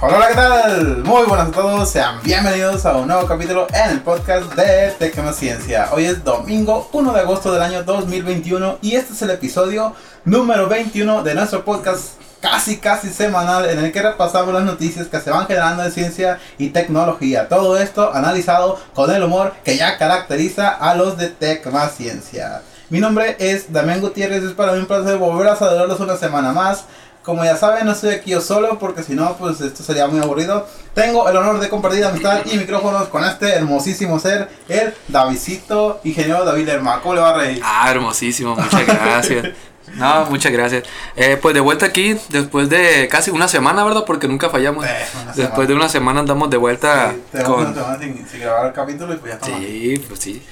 [0.00, 0.98] Hola, ¿qué tal?
[0.98, 5.88] Muy buenas a todos, sean bienvenidos a un nuevo capítulo en el podcast de Tecnociencia.
[5.92, 10.68] Hoy es domingo 1 de agosto del año 2021 y este es el episodio número
[10.68, 15.30] 21 de nuestro podcast casi casi semanal en el que repasamos las noticias que se
[15.30, 17.48] van generando en ciencia y tecnología.
[17.48, 22.62] Todo esto analizado con el humor que ya caracteriza a los de Tecnociencia.
[22.90, 26.52] Mi nombre es Damián Gutiérrez, es para mí un placer volver a saludarlos una semana
[26.52, 26.84] más.
[27.28, 30.18] Como ya saben, no estoy aquí yo solo porque si no, pues esto sería muy
[30.18, 30.66] aburrido.
[30.94, 36.46] Tengo el honor de compartir amistad y micrófonos con este hermosísimo ser, el Davidcito, ingeniero
[36.46, 37.02] David Lerma.
[37.02, 37.60] ¿Cómo le va a reír?
[37.62, 39.46] Ah, hermosísimo, muchas gracias.
[39.94, 40.84] No, muchas gracias.
[41.16, 44.04] Eh, pues de vuelta aquí, después de casi una semana, ¿verdad?
[44.06, 44.84] Porque nunca fallamos.
[44.84, 47.60] Eh, después de una semana andamos de vuelta Sí, con...
[47.60, 49.60] una semana sin, sin grabar el capítulo y pues ya estamos.
[49.60, 50.42] Sí, pues sí.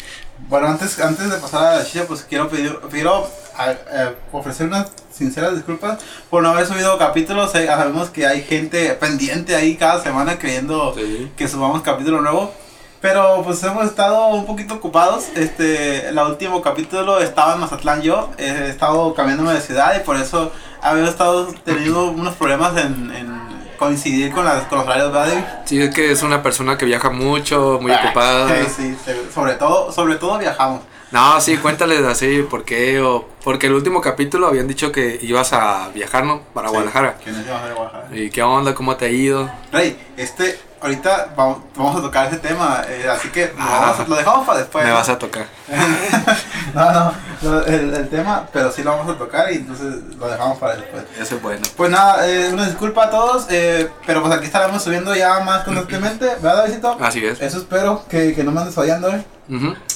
[0.48, 4.66] Bueno, antes, antes de pasar a la chicha, pues quiero pedir, quiero a- eh, ofrecer
[4.66, 5.98] unas sinceras disculpas
[6.30, 7.54] por no haber subido capítulos.
[7.54, 11.30] Eh, sabemos que hay gente pendiente ahí cada semana creyendo Sí.
[11.36, 12.52] que subamos capítulo nuevo.
[13.00, 15.26] Pero pues hemos estado un poquito ocupados.
[15.36, 18.30] Este, el último capítulo estaba en Mazatlán yo.
[18.38, 20.50] He estado cambiándome de ciudad y por eso
[20.82, 23.46] había estado teniendo unos problemas en, en
[23.78, 25.62] coincidir con, las, con los horarios, ¿verdad?
[25.66, 28.48] Sí, es que es una persona que viaja mucho, muy Ah, ocupada.
[28.66, 29.12] Sí, sí.
[29.32, 30.80] sobre todo, sobre todo viajamos.
[31.12, 33.00] No, sí, cuéntales así, ¿por qué?
[33.00, 36.40] O, porque el último capítulo habían dicho que ibas a viajar, ¿no?
[36.52, 37.18] Para Sí, Guadalajara.
[37.18, 38.08] que ir a Guadalajara.
[38.12, 38.74] ¿Y qué onda?
[38.74, 39.48] ¿Cómo te ha ido?
[39.72, 43.94] Rey, este, ahorita vamos, vamos a tocar ese tema, eh, así que lo, Ah.
[43.98, 44.84] a- lo dejamos para después.
[44.84, 44.96] Me ¿no?
[44.96, 45.46] vas a tocar.
[46.74, 50.28] no, no, lo- el, el tema, pero sí lo vamos a tocar y entonces lo
[50.28, 51.04] dejamos para después.
[51.20, 51.66] Eso es bueno.
[51.76, 55.64] Pues nada, eh, una disculpa a todos, eh, pero pues aquí estaremos subiendo ya más
[55.64, 56.96] constantemente, ¿verdad, Davidito?
[57.00, 57.40] Así es.
[57.40, 59.24] Eso espero, que, que no me andes fallando, ¿eh?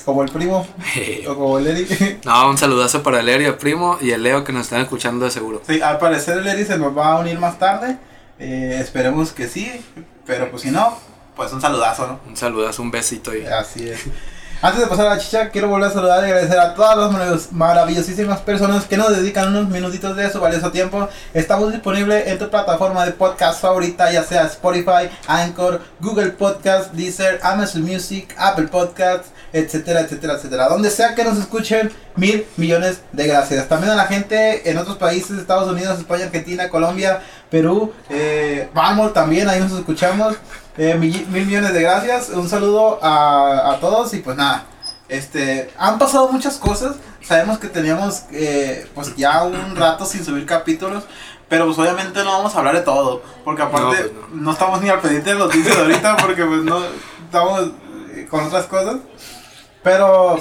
[0.05, 0.67] Como el primo,
[1.29, 2.21] o como el Eri.
[2.25, 5.25] No, un saludazo para el Eri, el primo, y el Leo que nos están escuchando
[5.25, 5.61] de seguro.
[5.67, 7.97] sí, al parecer el Eri se nos va a unir más tarde,
[8.39, 9.85] eh, esperemos que sí,
[10.27, 10.99] pero pues si no,
[11.37, 12.21] pues un saludazo, ¿no?
[12.27, 13.45] Un saludazo, un besito y...
[13.47, 14.01] Así es.
[14.63, 17.11] Antes de pasar a la chicha, quiero volver a saludar y agradecer a todas las
[17.11, 21.09] maravillos- maravillosísimas personas que nos dedican unos minutitos de su valioso tiempo.
[21.33, 27.41] Estamos disponibles en tu plataforma de podcast favorita, ya sea Spotify, Anchor, Google Podcast, Deezer,
[27.43, 30.69] Amazon Music, Apple Podcasts, etcétera, etcétera, etcétera.
[30.69, 33.67] Donde sea que nos escuchen, mil millones de gracias.
[33.67, 39.13] También a la gente en otros países, Estados Unidos, España, Argentina, Colombia, Perú, eh, vamos
[39.13, 40.37] también, ahí nos escuchamos.
[40.77, 42.31] Eh, mil, mil millones de gracias.
[42.31, 44.65] Un saludo a, a todos y pues nada.
[45.09, 46.97] Este, han pasado muchas cosas.
[47.23, 51.05] Sabemos que teníamos eh, pues ya un rato sin subir capítulos.
[51.49, 53.23] Pero pues obviamente no vamos a hablar de todo.
[53.45, 54.53] Porque aparte No, pues, no.
[54.53, 56.17] estamos ni al pendiente de los noticias de ahorita.
[56.19, 56.81] Porque pues no
[57.25, 57.71] estamos
[58.15, 58.97] eh, con otras cosas.
[59.83, 60.41] Pero,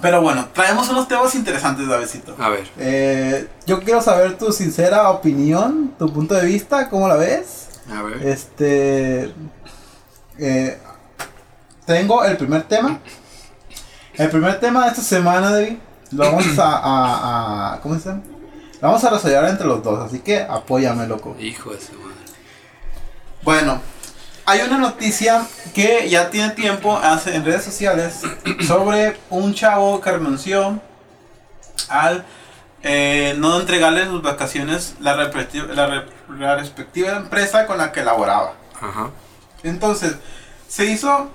[0.00, 2.36] pero bueno, traemos unos temas interesantes, Davidcito.
[2.38, 2.68] A ver.
[2.78, 7.68] Eh, yo quiero saber tu sincera opinión, tu punto de vista, ¿cómo la ves?
[7.92, 8.26] A ver.
[8.26, 9.32] Este.
[10.38, 10.78] eh,
[11.86, 12.98] tengo el primer tema.
[14.14, 15.76] El primer tema de esta semana, David.
[16.12, 16.76] Lo vamos a.
[16.76, 18.22] a, a- ¿Cómo se llama?
[18.80, 21.36] Lo vamos a resolver entre los dos, así que apóyame, loco.
[21.40, 22.14] Hijo de su madre.
[23.42, 23.80] Bueno,
[24.48, 28.20] hay una noticia que ya tiene tiempo hace, en redes sociales
[28.66, 30.80] sobre un chavo que renunció
[31.88, 32.24] al
[32.82, 36.06] eh, no entregarle sus vacaciones la, respectiva- la re-
[36.38, 38.54] la respectiva empresa con la que laboraba.
[38.80, 39.10] Ajá.
[39.64, 40.14] Entonces,
[40.68, 41.30] se hizo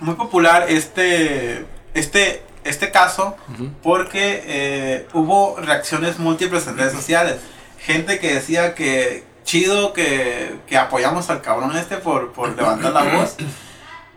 [0.00, 3.36] muy popular este, este, este caso
[3.82, 7.36] porque eh, hubo reacciones múltiples en redes sociales.
[7.78, 13.02] Gente que decía que chido que, que apoyamos al cabrón este por, por levantar la
[13.04, 13.34] voz.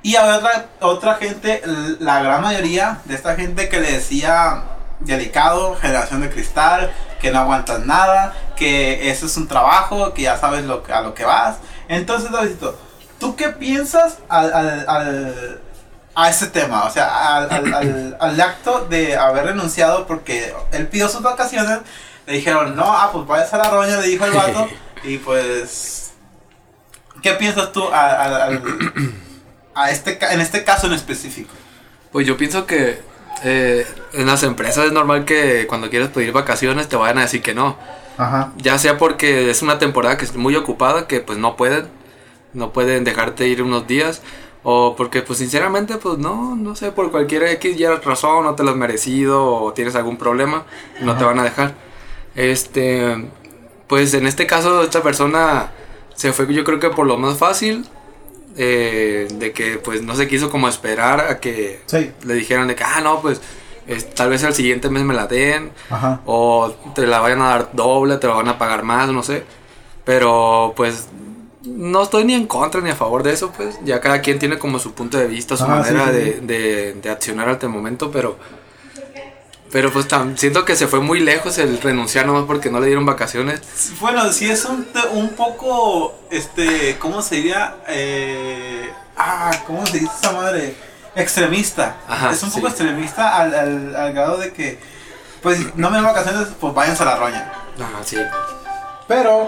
[0.04, 1.62] Y había otra, otra gente,
[2.00, 4.64] la gran mayoría de esta gente que le decía
[5.00, 6.92] delicado, generación de cristal,
[7.22, 11.14] que no aguantas nada, que eso es un trabajo, que ya sabes lo, a lo
[11.14, 11.58] que vas.
[11.88, 12.78] Entonces, Davidito,
[13.18, 15.62] ¿tú qué piensas al, al, al-
[16.14, 16.84] a ese tema?
[16.84, 17.38] O sea,
[18.20, 21.80] al acto de haber renunciado porque él pidió sus vacaciones,
[22.26, 24.68] le dijeron, no, ah, pues vayas a la roña, le dijo el vato,
[25.04, 26.14] y pues...
[27.22, 28.64] ¿Qué piensas tú al- al-
[29.76, 31.52] a este, en este caso en específico?
[32.12, 33.00] Pues yo pienso que
[33.44, 37.42] eh, en las empresas es normal que cuando quieres pedir vacaciones te vayan a decir
[37.42, 37.78] que no.
[38.18, 38.52] Ajá.
[38.58, 41.88] Ya sea porque es una temporada que es muy ocupada, que pues no pueden,
[42.54, 44.22] no pueden dejarte ir unos días.
[44.64, 48.64] O porque pues sinceramente pues no, no sé, por cualquier X ya razón, no te
[48.64, 50.66] lo has merecido o tienes algún problema,
[51.02, 51.74] no te van a dejar.
[52.36, 53.28] Este,
[53.92, 55.70] pues en este caso esta persona
[56.16, 57.86] se fue yo creo que por lo más fácil,
[58.56, 62.10] eh, de que pues no se quiso como esperar a que Sí.
[62.24, 63.42] le dijeran de que, ah, no, pues
[63.88, 66.22] es- tal vez el siguiente mes me la den, Ajá.
[66.26, 69.44] o te la vayan a dar doble, te la van a pagar más, no sé.
[70.06, 71.08] Pero pues
[71.66, 73.78] no estoy ni en contra ni a favor de eso, pues.
[73.84, 76.42] Ya cada quien tiene como su punto de vista, su Ah, manera sí, sí, de,
[76.42, 78.38] de- de accionar al momento, pero.
[79.72, 82.88] Pero pues tam- siento que se fue muy lejos el renunciar nomás porque no le
[82.88, 83.62] dieron vacaciones.
[84.02, 87.76] Bueno, sí es un, un poco, este, ¿cómo se diría?
[87.88, 90.76] Eh, ah, ¿cómo se dice esa madre?
[91.16, 91.96] Extremista.
[92.08, 92.56] Ajá, es un sí.
[92.58, 94.78] poco extremista al, al, al grado de que,
[95.42, 97.54] pues, no me dan vacaciones, pues váyanse a la roña.
[97.80, 98.18] Ajá, sí.
[99.08, 99.48] Pero,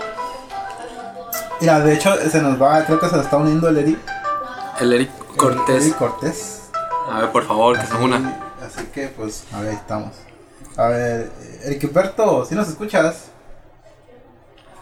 [1.59, 3.97] mira, de hecho, se nos va, creo que se nos está uniendo el Eri.
[4.79, 5.83] El Eric Cortés.
[5.83, 6.61] Eric Cortés.
[7.11, 8.39] A ver, por favor, que se una.
[8.75, 10.15] Así que, pues, a ver, ahí estamos.
[10.77, 11.31] A ver,
[11.63, 13.29] Eric Humberto, si nos escuchas?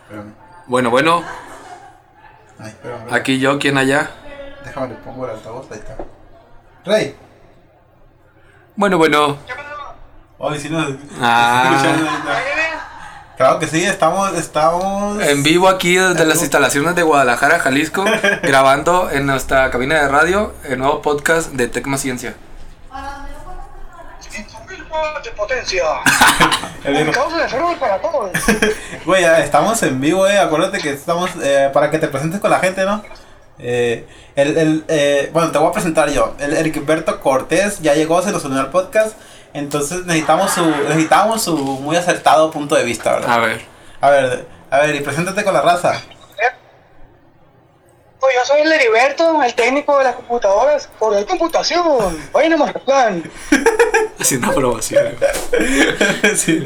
[0.04, 0.34] Espérame.
[0.68, 1.24] Bueno, bueno,
[2.60, 3.14] Ay, espérame.
[3.14, 4.10] aquí yo, quien allá.
[4.64, 5.98] Déjame le pongo el altavoz, ahí está.
[6.86, 7.16] Rey.
[8.76, 9.38] Bueno, bueno.
[10.38, 10.88] Hoy sí nos
[11.20, 11.68] Ah.
[11.70, 12.44] ahorita.
[13.38, 15.22] Claro que sí, estamos, estamos.
[15.24, 18.06] En vivo aquí desde las instalaciones de Guadalajara, Jalisco,
[18.44, 22.36] grabando en nuestra cabina de radio el nuevo podcast de Tecma Ciencia.
[24.72, 25.84] 5000 watts de potencia.
[26.84, 28.32] El Causa de salud para todos.
[29.06, 30.38] Güey, estamos en vivo, eh.
[30.40, 33.04] Acuérdate que estamos eh, para que te presentes con la gente, ¿no?
[33.60, 36.36] Eh, el, el, eh, bueno, te voy a presentar yo.
[36.40, 39.16] El Ericberto Cortés ya llegó, se nos unió al podcast.
[39.54, 43.32] Entonces necesitamos su, necesitamos su muy acertado punto de vista, ¿verdad?
[43.32, 43.62] A ver.
[44.00, 46.02] A ver, a ver, y preséntate con la raza.
[48.22, 50.88] Pues yo soy el Heriberto, el técnico de las computadoras.
[51.00, 52.30] Por el computación.
[52.32, 53.32] Vayan a Mazatlán.
[54.22, 55.06] Haciendo aprobación.
[56.36, 56.64] sí.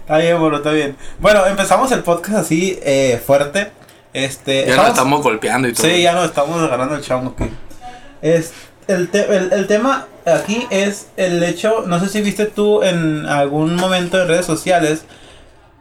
[0.00, 0.96] Está bien, bueno, está bien.
[1.18, 3.70] Bueno, empezamos el podcast así, eh, fuerte.
[4.12, 5.86] Este, Ya nos estamos golpeando y todo.
[5.86, 7.50] Sí, ya nos estamos agarrando el chamo aquí.
[8.22, 8.52] Es,
[8.88, 13.26] el, te- el, el tema aquí es el hecho, no sé si viste tú en
[13.26, 15.04] algún momento en redes sociales,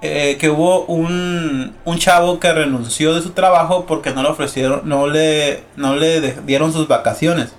[0.01, 4.81] eh, que hubo un, un chavo que renunció de su trabajo porque no le ofrecieron,
[4.85, 7.53] no le, no le dieron sus vacaciones.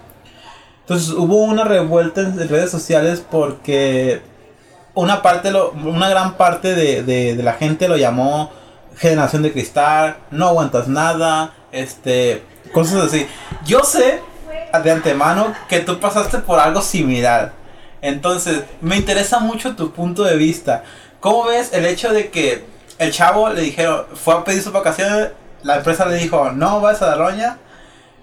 [0.87, 4.21] Entonces hubo una revuelta en redes sociales porque
[4.95, 8.53] una parte, lo, una gran parte de, de- de la gente lo llamó
[8.97, 12.43] generación de cristal, no aguantas nada, este,
[12.73, 13.27] cosas así.
[13.67, 14.21] Yo sé
[14.83, 17.53] de antemano que tú pasaste por algo similar.
[18.01, 20.85] Entonces, me interesa mucho tu punto de vista.
[21.19, 22.65] ¿Cómo ves el hecho de que
[22.99, 25.31] el chavo le dijeron, fue a pedir sus vacaciones,
[25.63, 27.59] la empresa le dijo, no, vas a la roña,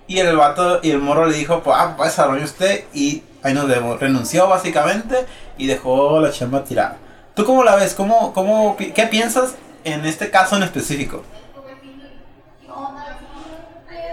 [0.07, 3.53] y el vato y el morro le dijo, pues, ah, la roña usted, y ahí
[3.53, 4.00] nos vemos.
[4.00, 5.25] Renunció básicamente
[5.57, 6.97] y dejó la chamba tirada.
[7.33, 7.94] ¿Tú cómo la ves?
[7.94, 11.23] ¿Cómo, cómo, ¿Qué piensas en este caso en específico?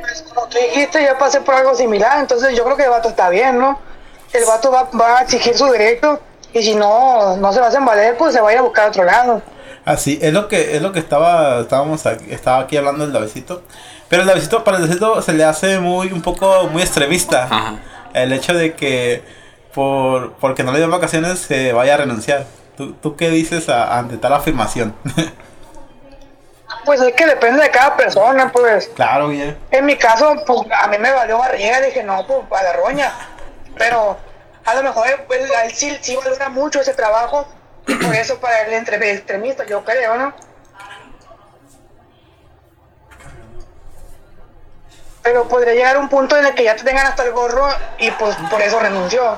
[0.00, 2.18] Pues como tú dijiste, yo pasé por algo similar.
[2.18, 3.78] Entonces yo creo que el vato está bien, ¿no?
[4.32, 6.20] El vato va, va a exigir su derecho.
[6.52, 8.62] Y si no, no se va a hacer valer, pues se va a ir a
[8.62, 9.42] buscar a otro lado.
[9.84, 13.62] Así, es lo que, es lo que estaba, estábamos aquí, estaba aquí hablando del Davecito.
[14.10, 17.44] Pero el Davecito, para el Davecito se le hace muy, un poco, muy extremista.
[17.44, 17.76] Ajá.
[18.12, 19.22] El hecho de que
[19.72, 22.44] por, porque no le dieron vacaciones se vaya a renunciar.
[22.76, 24.94] ¿Tú, tú qué dices a- ante tal afirmación?
[26.84, 28.88] Pues es que depende de cada persona, pues.
[28.94, 29.56] claro, bien.
[29.70, 33.12] En mi caso, pues a mí me valió barriga, dije, no, pues a la roña.
[33.76, 34.16] Pero
[34.64, 37.46] a lo mejor él, él- a él sí, sí valora mucho ese trabajo.
[37.86, 40.32] Y por eso para el entre- extremista, yo creo, ¿no?
[45.22, 48.10] Pero podría llegar un punto en el que ya te tengan hasta el gorro y
[48.12, 49.36] pues por eso renunció.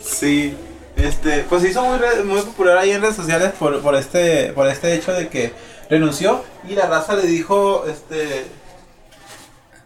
[0.00, 0.56] Sí,
[0.96, 4.66] este, pues hizo muy, re- muy popular ahí en redes sociales por, por este, por
[4.68, 5.52] este hecho de que
[5.90, 8.46] renunció y la raza le dijo, este,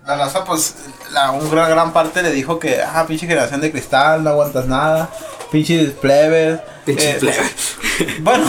[0.06, 0.74] la raza pues,
[1.10, 4.66] la, un gran, gran parte le dijo que, ah, pinche generación de cristal, no aguantas
[4.66, 5.10] nada,
[5.50, 7.40] pinches plebes, Pinche eh, plebe.
[8.20, 8.44] bueno,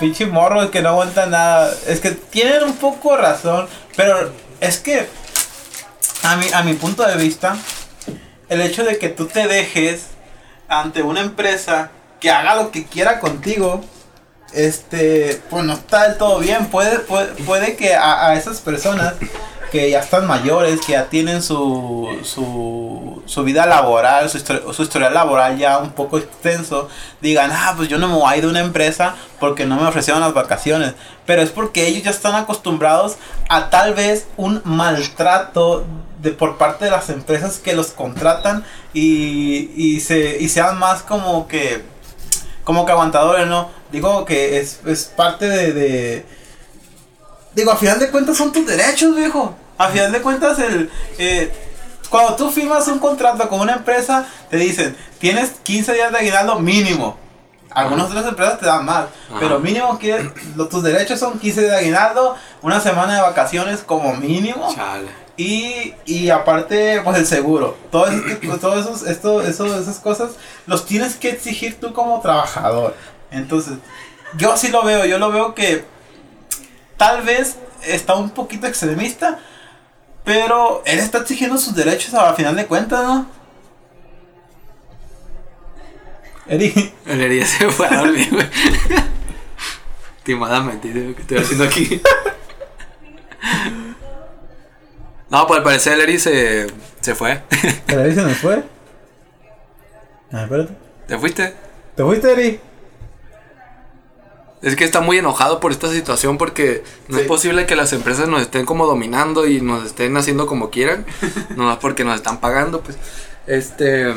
[0.00, 1.72] pinche morros que no aguantan nada.
[1.86, 5.08] Es que tienen un poco razón, pero es que
[6.22, 7.56] a mi, a mi punto de vista,
[8.48, 10.06] el hecho de que tú te dejes
[10.68, 11.90] ante una empresa
[12.20, 13.84] que haga lo que quiera contigo,
[14.52, 16.66] este, pues no está del todo bien.
[16.66, 19.14] Puede, puede, puede que a, a esas personas
[19.70, 24.82] que ya están mayores, que ya tienen su, su, su vida laboral, su, histori- su
[24.82, 26.88] historial laboral ya un poco extenso,
[27.20, 29.86] digan, ah, pues yo no me voy a ir de una empresa porque no me
[29.86, 30.94] ofrecieron las vacaciones.
[31.26, 33.16] Pero es porque ellos ya están acostumbrados
[33.48, 35.84] a tal vez un maltrato
[36.22, 41.02] de por parte de las empresas que los contratan y, y, se, y sean más
[41.02, 41.82] como que
[42.64, 43.70] como que aguantadores, ¿no?
[43.92, 46.26] Digo que es, es parte de, de-
[47.58, 49.52] Digo, a final de cuentas son tus derechos, viejo.
[49.78, 50.88] A final de cuentas, el...
[51.18, 51.52] eh,
[52.08, 56.60] cuando tú firmas un contrato con una empresa, te dicen, tienes 15 días de aguinaldo
[56.60, 57.18] mínimo.
[57.72, 59.06] Algunas otras empresas te dan más.
[59.28, 59.40] Ajá.
[59.40, 60.30] Pero mínimo que
[60.70, 64.72] tus derechos son 15 de aguinaldo, una semana de vacaciones como mínimo.
[64.72, 65.08] Chale.
[65.36, 67.76] Y, y aparte, pues el seguro.
[67.90, 70.30] Todo eso, todo esos, esto, eso, esas cosas
[70.66, 72.94] los tienes que exigir tú como trabajador.
[73.32, 73.78] Entonces,
[74.36, 75.97] yo sí lo veo, yo lo veo que
[76.98, 79.38] tal vez está un poquito extremista,
[80.24, 83.26] pero él está exigiendo sus derechos a final de cuentas, ¿no?
[86.46, 88.46] Eri, El herida se fue a dormir, güey.
[90.24, 92.02] Timadamente, dice, ¿qué estoy haciendo aquí?
[95.30, 96.66] No, pues al parecer el Eri se,
[97.02, 97.42] se fue.
[97.86, 98.64] ¿pero Eri se nos fue?
[100.32, 100.72] Ah, espérate.
[101.06, 101.54] ¿Te fuiste?
[101.94, 102.60] ¿Te fuiste, Eri?
[104.60, 107.22] Es que está muy enojado por esta situación porque no Sí.
[107.22, 111.06] es posible que las empresas nos estén como dominando y nos estén haciendo como quieran,
[111.56, 112.96] nomás porque nos están pagando, pues.
[113.46, 114.12] Este,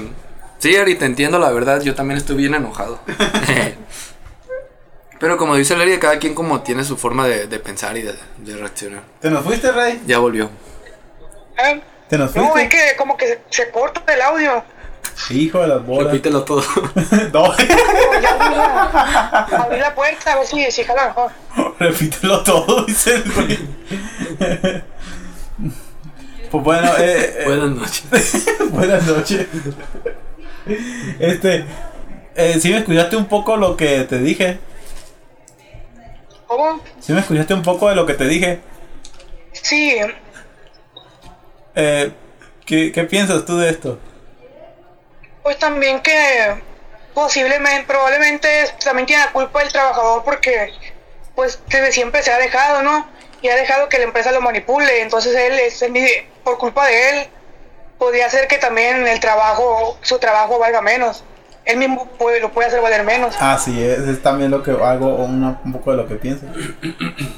[0.57, 3.00] sí, Eri, te entiendo, la verdad, yo también estoy bien enojado.
[5.19, 8.01] Pero como dice el Eri, cada quien como tiene su forma de, de pensar y
[8.01, 9.03] de, de reaccionar.
[9.19, 10.01] ¿Te nos fuiste, Rey?
[10.07, 10.50] Ya volvió.
[11.60, 11.79] ¿Eh?
[12.10, 12.50] ¿Te nos fuiste?
[12.50, 14.63] No, es que como que se, se corta el audio.
[15.29, 16.12] Hijo de las bolas.
[16.12, 16.62] Repítelo todo.
[17.34, 17.55] no.
[18.22, 21.31] Ya abrí la, abrí la puerta a ver si, si jala mejor.
[21.79, 23.60] Repítelo todo, dice el güey.
[26.51, 28.46] Pues bueno, eh, eh, Buenas noches.
[28.72, 29.48] buenas noches.
[31.20, 31.65] Este,
[32.36, 34.60] eh, si me escuchaste un poco lo que te dije.
[36.48, 36.81] ¿Cómo?
[37.00, 38.60] Si me escuchaste un poco de lo que te dije.
[39.53, 39.96] Sí,
[41.74, 42.12] Eh,
[42.65, 43.98] ¿qué, ¿Qué piensas tú de esto?
[45.43, 46.62] Pues también que
[47.13, 48.50] posiblemente, probablemente
[48.83, 50.71] también tiene la culpa el trabajador porque
[51.36, 53.07] pues desde siempre se ha dejado, ¿no?
[53.41, 55.83] Y ha dejado que la empresa lo manipule, entonces él es
[56.43, 57.27] por culpa de él
[57.98, 61.24] podría ser que también el trabajo, su trabajo valga menos.
[61.65, 63.36] Él mismo puede, lo puede hacer valer menos.
[63.39, 66.48] Ah, sí, es, es también lo que hago, una- un poco de lo que pienso.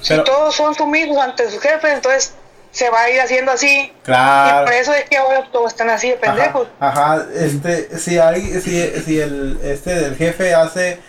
[0.08, 2.34] Pero, Todos son sumisos ante sus jefes, entonces
[2.74, 3.68] se va a ir haciendo así.
[3.70, 4.66] Y claro.
[4.66, 6.68] por eso es que ahora todos están así de pendejos.
[6.80, 11.00] ajá, este, si alguien, si, si el, este del jefe hace,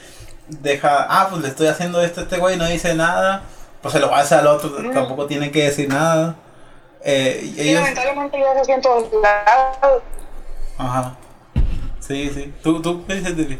[0.48, 3.42] deja, ah, pues le estoy haciendo esto a este güey, no dice nada,
[3.82, 6.36] pues se lo va a hacer al otro, tampoco tiene que decir nada.
[7.02, 10.02] Eh, y Sí, ellos, lamentablemente ya se así en todos lados.
[10.78, 11.16] ajá,
[12.00, 13.58] sí, sí, tú, tú, ¿qué dices, Dili?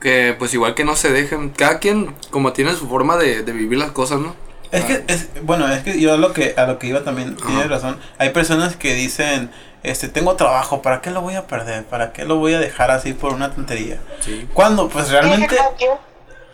[0.00, 1.50] Que pues igual que no se dejen.
[1.50, 4.34] Cada quien como tiene su forma de, de vivir las cosas, ¿no?
[4.72, 7.36] Es que, es, bueno, es que yo a lo que, a lo que iba también,
[7.36, 9.50] tienes razón, hay personas que dicen,
[9.82, 11.84] este, tengo trabajo, ¿para qué lo voy a perder?
[11.84, 13.98] ¿Para qué lo voy a dejar así por una tontería?
[14.20, 14.48] Sí.
[14.54, 15.92] Cuando, pues Es que realmente, cada quien,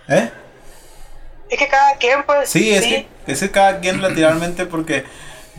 [0.09, 0.31] ¿eh?
[1.49, 2.49] es que cada quien, pues.
[2.49, 5.05] Sí, es que es que cada quien lateralmente porque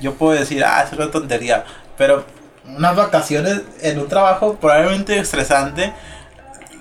[0.02, 1.66] yo puedo decir, ah, es una tontería,
[1.98, 2.26] pero
[2.66, 5.94] unas vacaciones en un trabajo probablemente estresante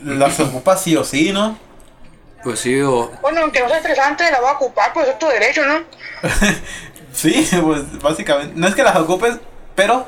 [0.05, 1.59] las ocupas sí o sí, ¿no?
[2.47, 3.11] Pues sí, o.
[3.23, 5.81] Bueno, aunque no sea estresante, la va a ocupar, pues es tu derecho, ¿no?
[7.13, 9.35] Sí, pues básicamente, no es que las ocupes,
[9.75, 10.07] pero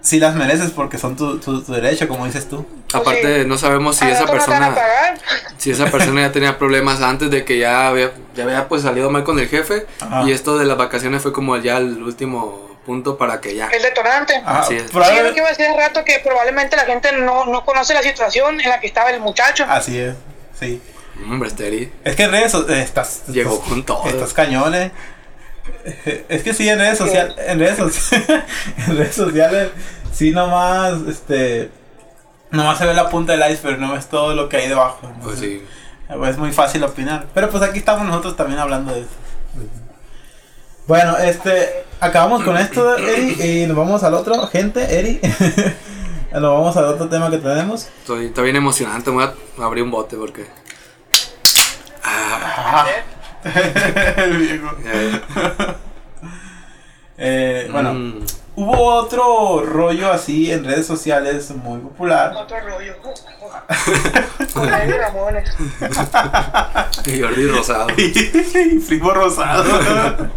[0.00, 2.66] sí las mereces porque son tu, tu, tu derecho, como dices tú.
[2.92, 3.48] Aparte, sí.
[3.48, 4.74] no sabemos si esa rato no te van a persona.
[4.74, 5.18] pagar.
[5.58, 9.08] Si esa persona ya tenía problemas antes de que ya había, ya había pues salido
[9.08, 9.86] mal con el jefe.
[10.00, 10.24] Ajá.
[10.26, 13.68] Y esto de las vacaciones fue como ya el último punto para que ya.
[13.68, 14.34] El detonante.
[14.44, 14.82] Ajá, Así es.
[14.84, 17.64] Sí, probable- lo que iba a decir hace rato que probablemente la gente no, no
[17.64, 19.64] conoce la situación en la que estaba el muchacho.
[19.68, 20.16] Así es,
[20.58, 20.82] sí.
[21.24, 24.04] Hombre, Esteri Es que en redes so- eh, estás, llegó estás- con todo.
[24.06, 24.92] Estos cañones.
[26.28, 28.42] Es que sí, en redes sociales, en redes, soci-
[28.88, 29.68] en redes sociales,
[30.12, 31.70] sí nomás, este,
[32.50, 34.98] nomás se ve la punta del iceberg, no ves todo lo que hay debajo.
[35.22, 35.62] Pues sí.
[36.28, 37.26] Es muy fácil opinar.
[37.32, 39.08] Pero pues aquí estamos nosotros también hablando de eso.
[40.86, 45.20] Bueno, este, acabamos con esto, Eri, y nos vamos al otro, gente, Eri.
[46.32, 47.86] nos vamos al otro tema que tenemos.
[48.00, 49.10] Estoy, está bien emocionante.
[49.10, 50.46] Voy a abrir un bote porque.
[52.14, 52.86] Ah.
[54.16, 54.70] El viejo.
[57.18, 58.24] Eh, bueno, Mm,
[58.56, 62.32] hubo otro rollo así en redes sociales muy popular.
[62.36, 62.94] Otro rollo.
[64.54, 65.50] Con Eddie Ramones.
[67.06, 67.86] y Jordi Rosado.
[67.96, 70.30] y primo rosado.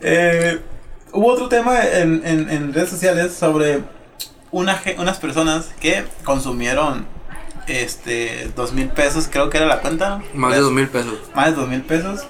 [0.00, 0.60] Eh,
[1.12, 3.80] hubo otro tema en, en- en redes sociales sobre
[4.50, 7.06] una, unas personas que consumieron
[7.66, 10.22] este dos mil pesos, creo que era la cuenta.
[10.34, 11.14] Más de dos mil pesos.
[11.34, 12.24] Más de dos mil pesos.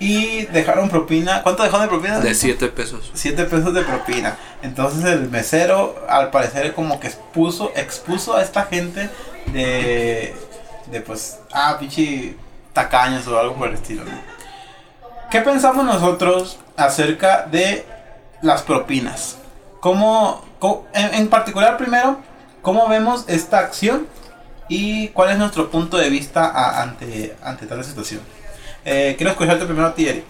[0.00, 1.42] Y dejaron propina.
[1.42, 2.20] ¿Cuánto dejaron de propina?
[2.20, 3.10] De siete pesos.
[3.14, 4.36] 7 pesos de propina.
[4.62, 9.10] Entonces el mesero, al parecer, como que expuso, expuso a esta gente
[9.52, 10.36] de,
[10.86, 12.36] de pues, ah, pinche
[12.72, 14.04] tacaños o algo por el estilo.
[14.04, 14.12] ¿no?
[15.30, 17.84] ¿Qué pensamos nosotros acerca de
[18.40, 19.36] las propinas?
[19.80, 22.18] ¿Cómo, cómo- en, en particular, primero,
[22.62, 24.06] cómo vemos esta acción
[24.68, 28.20] y cuál es nuestro punto de vista a- ante, ante tal situación.
[28.84, 30.24] Eh, quiero escucharte primero a ti,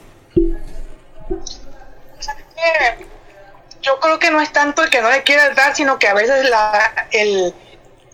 [3.82, 6.14] Yo creo que no es tanto el que no le quieras dar, sino que a
[6.14, 7.54] veces la, el,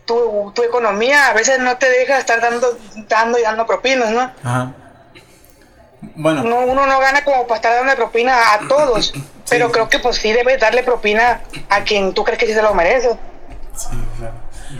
[0.04, 2.78] tu, tu economía a veces no te deja estar dando,
[3.08, 4.30] dando y dando propinas, ¿no?
[4.44, 4.72] Ajá.
[6.16, 9.14] Bueno, No, uno no gana como para estar dando propina a todos,
[9.48, 11.40] pero creo que pues sí debes darle propina
[11.70, 13.16] a quien tú crees que sí se lo merece.
[13.74, 13.88] sí,
[14.18, 14.34] claro.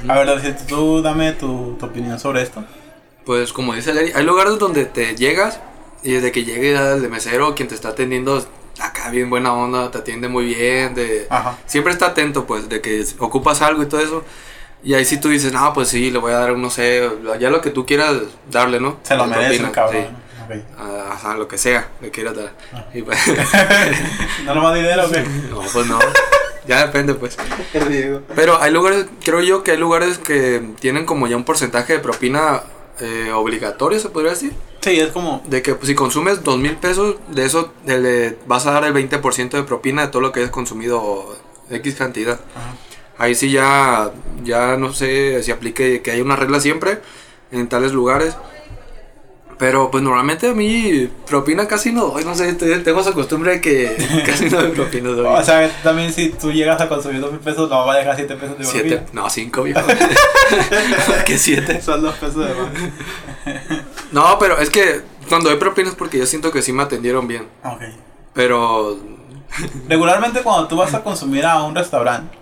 [0.08, 2.64] A ver, tú dame tu, tu opinión sobre esto.
[3.24, 5.60] Pues como dice Larry, hay lugares donde te llegas
[6.02, 8.44] y desde que llegue el de mesero, quien te está atendiendo,
[8.78, 11.56] acá bien buena onda, te atiende muy bien, de, Ajá.
[11.66, 14.24] siempre está atento pues de que ocupas algo y todo eso.
[14.82, 17.10] Y ahí sí tú dices, no, pues sí, le voy a dar, no sé,
[17.40, 18.16] ya lo que tú quieras
[18.50, 18.98] darle, ¿no?
[19.02, 20.02] Se lo merece cabrón.
[20.02, 20.08] sí.
[20.44, 20.50] Ok.
[20.78, 22.52] A, a lo que sea, le quieras dar.
[22.92, 23.18] Y pues,
[24.44, 25.22] ¿No nomás dinero o qué?
[25.50, 25.98] no, pues no.
[26.66, 27.36] Ya depende, pues.
[28.34, 31.98] Pero hay lugares, creo yo que hay lugares que tienen como ya un porcentaje de
[31.98, 32.62] propina
[33.00, 34.52] eh, obligatorio, se podría decir.
[34.80, 35.42] Sí, es como.
[35.46, 38.94] De que pues, si consumes dos mil pesos, de eso le vas a dar el
[38.94, 41.36] 20% de propina de todo lo que hayas consumido
[41.70, 42.40] X cantidad.
[42.54, 42.74] Ajá.
[43.16, 44.10] Ahí sí ya,
[44.42, 47.00] ya no sé si aplique que hay una regla siempre
[47.52, 48.36] en tales lugares.
[49.58, 53.52] Pero pues normalmente a mí propina casi no doy, no sé, te- tengo esa costumbre
[53.52, 55.10] de que casi no doy propina.
[55.10, 57.96] doy O sea, también si tú llegas a consumir dos mil pesos, no va a
[57.98, 59.22] dejar siete pesos de siete, propina.
[59.22, 59.80] no, cinco, viejo.
[61.26, 61.80] ¿Qué siete?
[61.80, 63.62] Son dos pesos de más.
[64.12, 67.26] No, pero es que cuando doy propina es porque yo siento que sí me atendieron
[67.28, 67.46] bien.
[67.64, 67.82] Ok.
[68.32, 68.98] Pero
[69.88, 72.36] Regularmente cuando tú vas a consumir a un restaurante,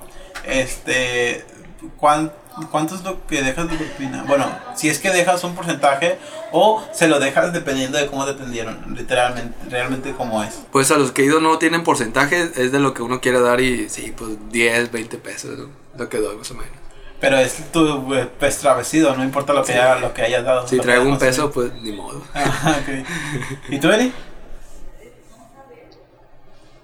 [0.46, 1.44] este,
[1.98, 2.32] ¿cuán-
[2.70, 4.24] ¿cuánto es lo que dejas de propina?
[4.26, 6.18] Bueno, si es que dejas un porcentaje
[6.52, 10.62] o se lo dejas dependiendo de cómo te atendieron, literalmente, realmente como es.
[10.70, 13.40] Pues a los que he ido no tienen porcentaje, es de lo que uno quiere
[13.40, 15.68] dar y sí, pues 10, 20 pesos, ¿no?
[15.96, 16.72] lo que doy más o menos.
[17.20, 19.78] Pero es tu eh, pues, travesido, no importa lo que, Sí.
[19.78, 20.66] haya- lo que hayas dado.
[20.66, 22.20] Si traigo un peso, pues ni modo.
[22.34, 22.78] Ah.
[23.68, 24.12] ¿Y tú, Eli?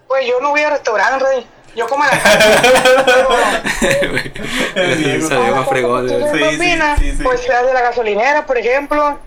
[0.06, 1.46] Pues yo no voy a restaurante, Rey.
[1.76, 4.32] Yo como en la calle.
[4.74, 5.28] El Diego.
[5.28, 6.08] Salió más fregón.
[6.08, 6.14] Sí,
[6.98, 7.18] sí.
[7.22, 9.18] Pues las de la gasolinera, por ejemplo.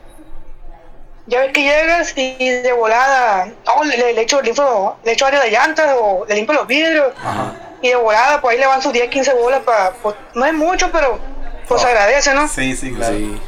[1.27, 5.11] Ya ves que llegas y de volada, no, le, le, le echo, le limpio, le
[5.13, 7.13] echo área de llantas o le limpio los vidrios.
[7.23, 7.53] Ajá.
[7.81, 10.53] Y de volada, pues ahí le van sus 10, 15 bolas para, pues, no es
[10.53, 11.19] mucho, pero
[11.67, 11.87] pues Oh.
[11.87, 12.47] agradece, ¿no?
[12.47, 13.15] Sí, sí, claro.
[13.15, 13.39] Sí.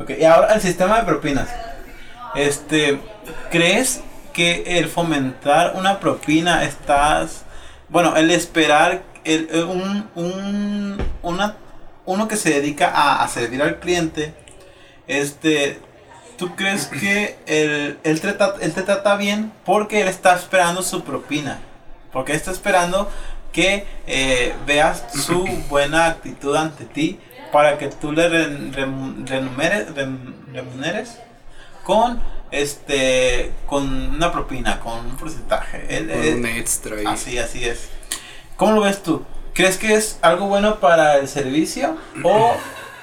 [0.00, 1.48] Ok, y ahora el sistema de propinas.
[2.34, 2.98] Este,
[3.50, 4.00] ¿crees
[4.32, 7.44] que el fomentar una propina estás,
[7.88, 11.56] bueno, el esperar el, el- un, un, una,
[12.06, 14.32] uno que se dedica a, a servir al cliente,
[15.06, 15.78] este,
[16.36, 20.82] ¿tú crees que él, él, te trata, él te trata bien porque él está esperando
[20.82, 21.58] su propina?
[22.12, 23.10] Porque está esperando
[23.52, 27.18] que eh, veas su buena actitud ante ti
[27.52, 31.18] para que tú le remuneres, rem- remuneres
[31.84, 32.20] con
[32.50, 36.06] este con una propina, con un porcentaje.
[36.06, 37.04] Con un extra ahí.
[37.06, 37.88] así, así es.
[38.56, 39.24] ¿Cómo lo ves tú?
[39.54, 42.54] ¿Crees que es algo bueno para el servicio o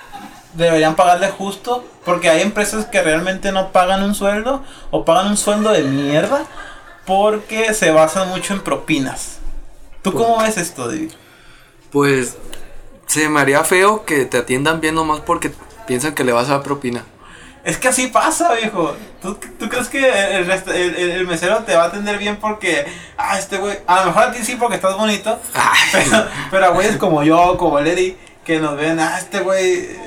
[0.54, 1.86] deberían pagarle justo?
[2.04, 6.46] Porque hay empresas que realmente no pagan un sueldo o pagan un sueldo de mierda
[7.06, 9.40] porque se basan mucho en propinas.
[10.02, 11.12] ¿Tú cómo ves esto, David?
[11.92, 12.38] Pues
[13.06, 15.52] se me haría feo que te atiendan bien nomás porque
[15.88, 17.04] piensan que le vas a dar propina.
[17.66, 18.96] Es que así pasa, viejo.
[19.22, 19.98] ¿Tú, tú crees que
[20.38, 22.86] el, el- el- mesero te va a atender bien porque,
[23.18, 26.66] ah, este güey, a lo mejor a ti sí porque estás bonito, Ay, pero, pero
[26.68, 29.80] a güeyes como yo, como el Eddie, que nos ven, ah, este güey...
[29.80, 30.00] eh,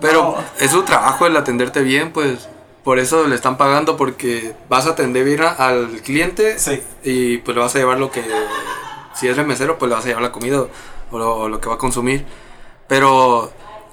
[0.00, 0.44] Pero no".
[0.64, 2.48] es su trabajo el atenderte bien, pues
[2.84, 6.80] por eso le están pagando porque vas a atender bien al cliente Sí.
[7.02, 8.24] y pues le vas a llevar lo que
[9.14, 10.64] si es el mesero pues le vas a llevar la comida
[11.10, 12.24] o lo, o lo que va a consumir.
[12.88, 13.52] Pero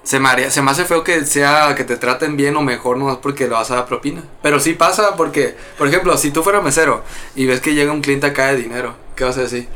[0.10, 2.98] se me, haría- se me hace feo que sea que te traten bien o mejor
[2.98, 4.24] nomás porque le vas a dar propina.
[4.42, 7.04] Pero sí pasa porque, por ejemplo, si tú fueras mesero
[7.36, 9.68] y ves que llega un cliente acá de dinero, ¿qué vas a decir?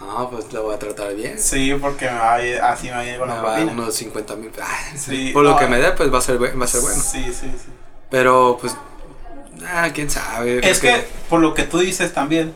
[0.00, 1.38] No, pues le voy a tratar bien.
[1.38, 3.54] Sí, porque me va a ir- así me va a ir con Me la va
[3.54, 3.72] propina.
[3.80, 4.50] unos 50 mil.
[4.96, 7.00] Sí, Por lo que me dé, pues va a ser, va a ser bueno.
[7.00, 7.70] Sí, sí, sí.
[8.10, 8.74] Pero pues,
[9.72, 10.68] ah, quién sabe.
[10.68, 12.52] Es que, por lo que tú dices también,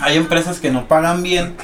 [0.00, 1.56] hay empresas que no pagan bien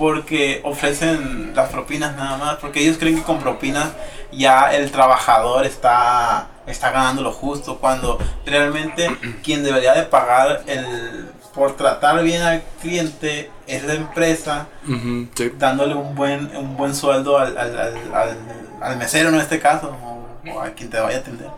[0.00, 3.90] porque ofrecen las propinas nada más, porque ellos creen que con propinas
[4.32, 11.28] ya el trabajador está, está ganando lo justo, cuando realmente quien debería de pagar el,
[11.54, 15.52] por tratar bien al cliente es la empresa, Ujú, sí.
[15.58, 17.78] dándole un buen, un buen sueldo al, al,
[18.14, 18.36] al,
[18.80, 21.48] al- mesero en este caso, o, o a quien te vaya a atender.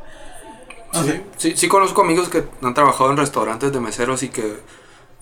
[0.92, 4.58] No Sí, sí, sí conozco amigos que han trabajado en restaurantes de meseros y que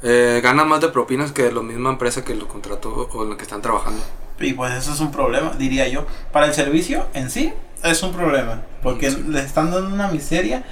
[0.02, 3.36] eh, ganan más de propinas que la misma empresa que lo contrató o en la
[3.36, 4.02] que están trabajando.
[4.38, 6.06] Y pues eso es un problema, diría yo.
[6.32, 9.24] Para el servicio en sí es un problema, porque Sí.
[9.28, 10.64] les están dando una miseria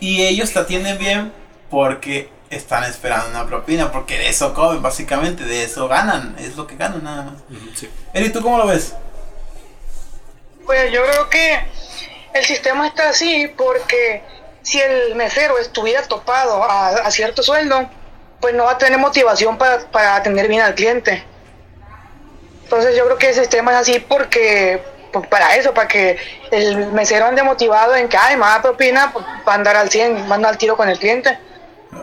[0.00, 1.32] y ellos te atienden bien
[1.70, 6.66] porque están esperando una propina, porque de eso comen, básicamente, de eso ganan, es lo
[6.68, 7.34] que ganan nada más.
[7.74, 7.88] Sí.
[8.14, 8.94] Eri, ¿tú cómo lo ves?
[10.64, 11.60] Pues yo creo que
[12.34, 14.22] el sistema está así porque
[14.62, 17.88] si el mesero estuviera topado a, a cierto sueldo,
[18.40, 21.24] pues no va a tener motivación para, para atender bien al cliente.
[22.64, 26.18] Entonces yo creo que el sistema es así porque pues, para eso, para que
[26.50, 30.28] el mesero ande motivado en que, ay, más propina, pues, va a andar al 100,
[30.28, 31.38] va a andar al tiro con el cliente.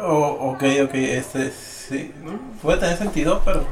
[0.02, 2.14] Oh, ok, ok, este sí,
[2.62, 3.66] puede tener sentido, pero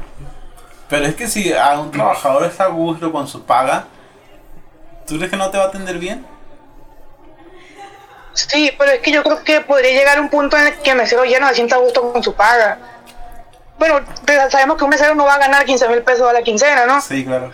[0.92, 3.86] pero es que si a un trabajador está a gusto con su paga,
[5.06, 6.26] ¿tú crees que no te va a atender bien?
[8.34, 10.96] Sí, pero es que yo creo que podría llegar un punto en el que el
[10.96, 12.78] mesero ya no se sienta a gusto con su paga.
[13.78, 14.00] Bueno,
[14.48, 17.00] sabemos que un mesero no va a ganar 15 mil pesos a la quincena, ¿no?
[17.00, 17.52] Sí, claro.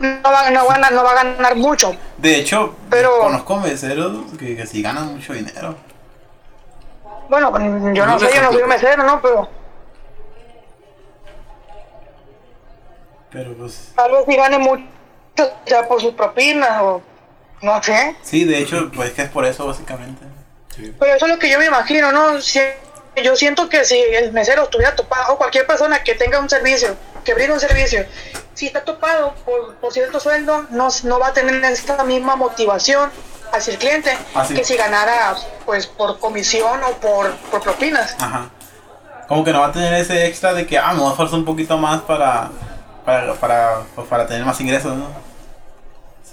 [0.00, 1.94] No va, no, va a ganar, no va a ganar mucho.
[2.18, 5.76] De hecho, Pero- conozco meseros que, que sí ganan mucho dinero.
[7.28, 7.50] Bueno,
[7.94, 9.22] yo no No sé, yo no soy un mesero, ¿no?
[9.22, 9.48] Pero
[13.30, 14.84] Pero pues tal vez si gane mucho,
[15.66, 17.02] ya por sus propinas o
[17.64, 18.16] no sé.
[18.22, 20.24] sí, de hecho, pues que es por eso básicamente.
[20.76, 22.40] Pero eso es lo que yo me imagino, ¿no?
[22.40, 22.60] Si-
[23.22, 26.96] yo siento que si el mesero estuviera topado, o cualquier persona que tenga un servicio,
[27.24, 28.04] que brinde un servicio,
[28.54, 33.10] si está topado por, por cierto sueldo, no, no va a tener esta misma motivación
[33.52, 34.54] hacia el cliente Así.
[34.54, 38.16] que si ganara pues por comisión o por, por propinas.
[38.18, 38.50] Ajá.
[39.28, 41.38] Como que no va a tener ese extra de que, ah, me voy a esforzar
[41.38, 42.50] un poquito más para,
[43.04, 45.06] para, para, pues, para tener más ingresos, ¿no?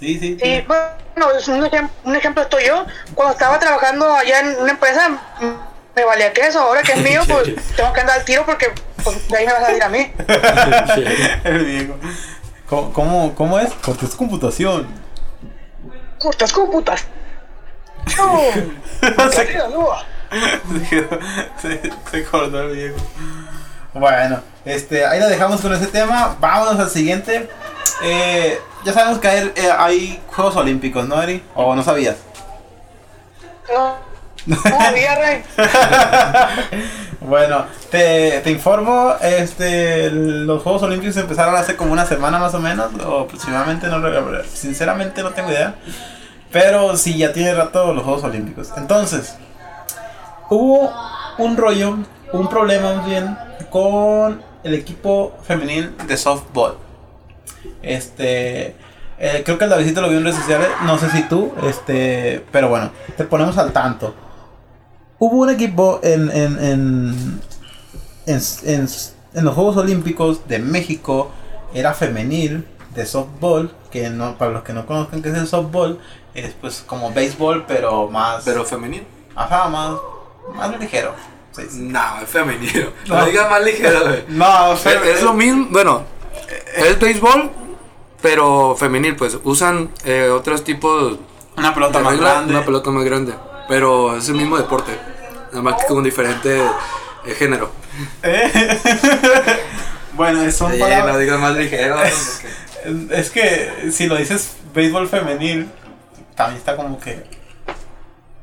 [0.02, 0.36] Sí, sí.
[0.42, 2.84] Sí, bueno, es un, ejem- un ejemplo estoy yo.
[3.14, 5.46] Cuando estaba trabajando allá en una empresa, mm,
[5.94, 6.58] me valía que eso.
[6.58, 8.72] Ahora que es mío, pues tengo que andar al tiro porque
[9.04, 10.12] pues, de ahí me va a salir a mí.
[11.44, 11.94] El viejo.
[12.68, 13.70] ¿Cómo, cómo, cómo es?
[14.02, 14.88] Es computación.
[16.18, 17.04] Justas computas.
[18.18, 19.46] No, se,
[21.60, 22.96] se, se cortó el viejo.
[23.94, 26.36] Bueno, este, ahí la dejamos con ese tema.
[26.40, 27.48] Vámonos al siguiente.
[28.02, 31.42] Eh, ya sabemos que hay, eh, hay Juegos Olímpicos, ¿no, Eri?
[31.54, 32.16] ¿O no sabías?
[33.72, 33.96] No,
[34.46, 35.42] no había, rey.
[37.20, 42.58] Bueno, te, te informo, este, los Juegos Olímpicos empezaron hace como una semana más o
[42.58, 44.02] menos, o aproximadamente, no
[44.52, 45.76] sinceramente no tengo idea,
[46.50, 48.72] pero sí, ya tiene rato los Juegos Olímpicos.
[48.76, 49.36] Entonces,
[50.50, 50.92] hubo
[51.38, 51.98] un rollo,
[52.32, 53.38] un problema más bien,
[53.70, 56.76] con el equipo femenil de softball.
[57.82, 58.74] Este,
[59.18, 62.44] eh, creo que el Davidito lo vio en redes sociales, no sé si tú, este,
[62.52, 64.14] pero bueno, te ponemos al tanto.
[65.18, 67.40] Hubo un equipo en, en, en,
[68.26, 71.30] en, en- los Juegos Olímpicos de México,
[71.74, 75.98] era femenil, de softball, que no, para los que no conozcan qué es el softball,
[76.34, 79.04] es pues como béisbol, pero más, Pero femenino.
[79.34, 79.92] ajá, más,
[80.54, 81.14] más ligero.
[81.52, 81.78] Sí, sí.
[81.80, 82.88] No, es femenino.
[83.08, 83.16] No.
[83.18, 84.24] No digas más ligero, güey.
[84.28, 86.02] No, Es, es lo mismo, bueno,
[86.74, 87.50] es béisbol,
[88.20, 91.18] pero femenil, pues usan eh, otros tipos
[91.56, 92.54] Una pelota más regla, grande.
[92.54, 93.34] una pelota más grande,
[93.68, 94.98] pero es el mismo deporte,
[95.50, 96.62] nada más que con diferente
[97.24, 97.70] eh, género.
[98.22, 98.78] ¿Eh?
[100.14, 101.96] bueno, son palabras- no digas más ligero.
[103.10, 105.68] Es que si lo dices béisbol femenil,
[106.34, 107.24] también está como que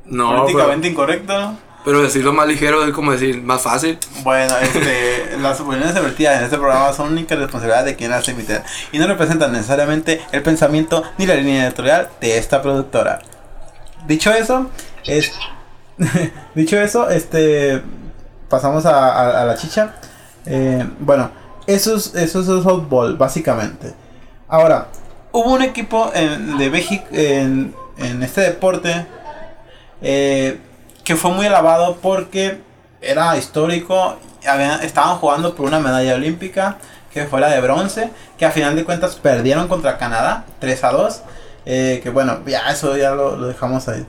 [0.05, 1.57] No, pero, políticamente incorrecto.
[1.85, 3.97] Pero decirlo más ligero es como decir más fácil.
[4.23, 8.61] Bueno, este, las opiniones vertidas en este programa son única responsabilidad de quien las emite
[8.91, 13.19] y no representan necesariamente el pensamiento ni la línea editorial de esta productora.
[14.07, 14.69] Dicho eso,
[15.05, 15.31] es,
[16.55, 17.81] dicho eso, este,
[18.49, 19.95] pasamos a, a- a la chicha.
[20.45, 21.29] Eh, bueno,
[21.67, 23.93] eso es, eso es el softball, básicamente.
[24.47, 24.87] Ahora,
[25.31, 29.05] hubo un equipo en- de México en, en este deporte
[30.01, 30.59] eh,
[31.10, 32.62] que fue muy alabado porque
[33.02, 34.17] era histórico.
[34.48, 36.78] habían- estaban jugando por una medalla olímpica
[37.12, 40.91] que fue la de bronce, que a final de cuentas perdieron contra Canadá 3 a
[40.91, 41.22] 2.
[41.65, 44.06] eh, que bueno, ya eso ya lo, dejamos ahí.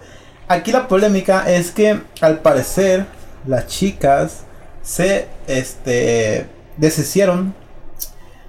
[0.47, 3.07] Aquí la polémica es que al parecer
[3.47, 4.45] las chicas
[4.83, 7.55] se este, deshicieron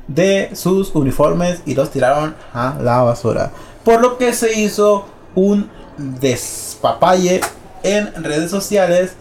[0.07, 3.51] de sus uniformes y los tiraron a la basura.
[3.85, 7.39] Por lo que se hizo un despapalle
[7.83, 9.13] en redes sociales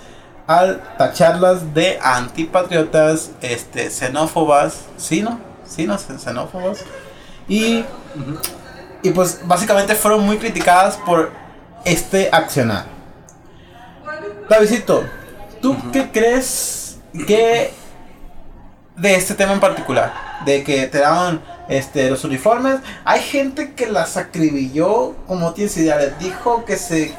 [0.46, 5.38] al tacharlas de antipatriotas, este, xenófobas, ¿sí no?
[5.64, 5.96] ¿Sí no?
[5.96, 6.84] Xenófobas.
[7.48, 7.84] Y,
[9.02, 11.30] y pues básicamente fueron muy criticadas por
[11.84, 12.86] este accionar.
[14.48, 15.04] Davidito,
[15.62, 17.72] ¿tú qué crees que
[18.96, 20.12] de este tema en particular?
[20.44, 22.80] De que te daban este, los uniformes.
[23.04, 27.14] Hay gente que las acribilló, como tienes idea, les dijo que se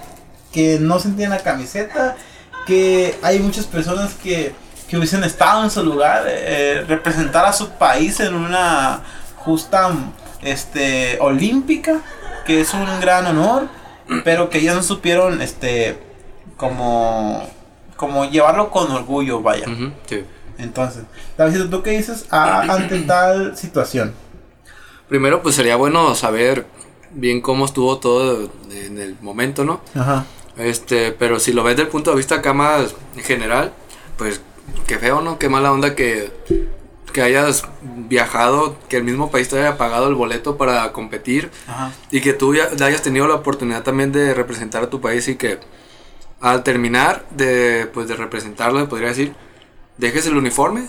[0.51, 2.15] que no sentían la camiseta,
[2.65, 4.53] que hay muchas personas que,
[4.89, 9.01] que hubiesen estado en su lugar, eh, representar a su país en una
[9.37, 9.91] justa
[10.41, 12.01] este, olímpica,
[12.45, 13.67] que es un gran honor,
[14.23, 15.97] pero que ellos no supieron este,
[16.57, 17.47] como,
[17.95, 19.65] como llevarlo con orgullo, vaya.
[20.07, 20.23] Sí.
[20.57, 21.03] Entonces,
[21.37, 24.13] David, ¿tú qué dices a- ante tal situación?
[25.07, 26.65] Primero, pues sería bueno saber
[27.11, 29.81] bien cómo estuvo todo en el momento, ¿no?
[29.95, 30.25] Ajá.
[30.57, 33.73] Este, pero si lo ves desde el punto de vista acá más general,
[34.17, 34.41] pues
[34.87, 35.39] qué feo, ¿no?
[35.39, 36.31] Qué mala onda que,
[37.13, 41.91] que hayas viajado, que el mismo país te haya pagado el boleto para competir Ajá.
[42.11, 45.35] y que tú ya hayas tenido la oportunidad también de representar a tu país y
[45.35, 45.59] que
[46.41, 49.33] al terminar de, pues, de representarlo, podría decir,
[49.97, 50.87] dejes el uniforme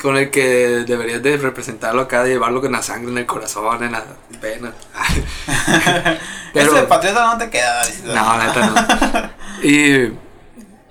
[0.00, 3.82] con el que deberías de representarlo acá, de llevarlo con la sangre en el corazón,
[3.82, 4.04] en la
[4.40, 4.72] pena.
[6.52, 7.82] Pero, Ese patriota no te queda.
[8.04, 9.68] No, neta no.
[9.68, 10.12] Y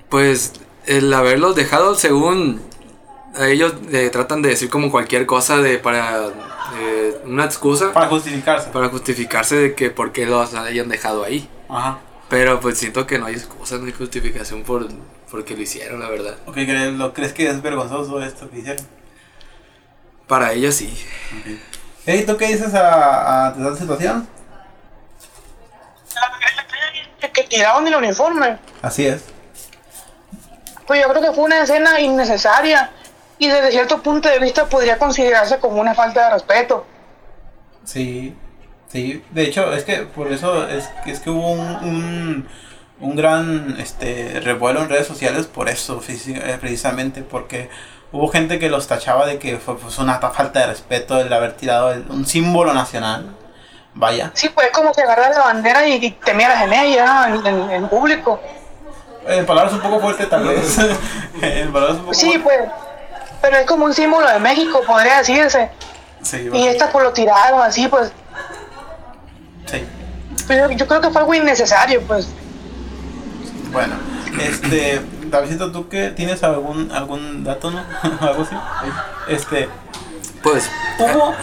[0.10, 0.54] pues
[0.86, 2.62] el haberlos dejado según
[3.40, 6.28] ellos eh, tratan de decir como cualquier cosa de para
[6.78, 8.70] eh, una excusa Para justificarse.
[8.72, 11.50] para justificarse de que por qué los hayan dejado ahí.
[11.70, 12.00] Ajá.
[12.30, 14.88] Pero pues siento que no hay excusa, no hay justificación por
[15.32, 16.36] porque lo hicieron, la verdad.
[16.46, 18.86] Ok, ¿crees, lo, ¿crees que es vergonzoso esto que hicieron?
[20.28, 20.94] Para ellos sí.
[22.06, 24.28] Ey, ¿tú qué dices a, a tal situación?
[27.34, 28.58] Que tiraron el uniforme.
[28.82, 29.24] Así es.
[30.86, 32.92] Pues yo creo que fue una escena innecesaria
[33.38, 36.86] y desde cierto punto de vista podría considerarse como una falta de respeto.
[37.86, 38.36] Sí,
[38.92, 39.24] sí.
[39.32, 42.50] De hecho, es que por eso es, que- es que hubo un, un,
[43.02, 47.70] un gran este, revuelo en redes sociales por eso, eh, precisamente, porque
[48.12, 51.32] hubo gente que los tachaba de que fue pues, una ta- falta de respeto el
[51.34, 53.36] haber tirado el- un símbolo nacional.
[53.94, 54.32] Vaya.
[54.36, 57.72] Sí, pues como que agarras la bandera y, y te miras en ella, en, en-
[57.72, 58.40] en público.
[59.28, 60.78] En palabras un poco fuertes tal vez.
[61.42, 62.60] en palabras un poco Sí, pues.
[63.42, 65.70] Pero es como un símbolo de México, podría decirse.
[66.22, 68.12] Sí, Y estas pues lo tiraron así, pues.
[69.66, 69.86] sí.
[70.48, 72.28] Pero yo creo que fue algo innecesario, pues.
[73.72, 73.96] Bueno,
[74.42, 77.80] este, Davidito, ¿tú qué tienes algún algún dato, no?
[78.22, 78.56] Algo así.
[79.28, 79.70] Este,
[80.44, 81.34] Pues, hubo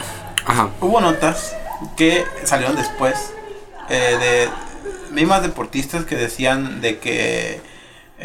[0.44, 0.68] ajá.
[0.80, 1.56] hubo notas
[1.96, 3.32] que salieron después
[3.88, 7.62] eh, de mismas deportistas que decían de que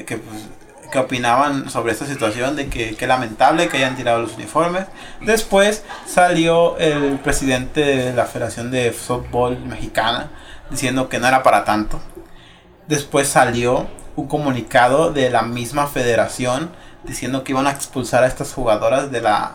[0.05, 0.41] que pues
[0.93, 4.85] que opinaban sobre esta situación de que, que lamentable que hayan tirado los uniformes.
[5.21, 10.29] Después salió el presidente de la Federación de Fútbol Mexicana
[10.69, 11.99] diciendo que no era para tanto.
[12.87, 16.71] Después salió un comunicado de la misma federación
[17.03, 19.53] diciendo que iban a expulsar a estas jugadoras de la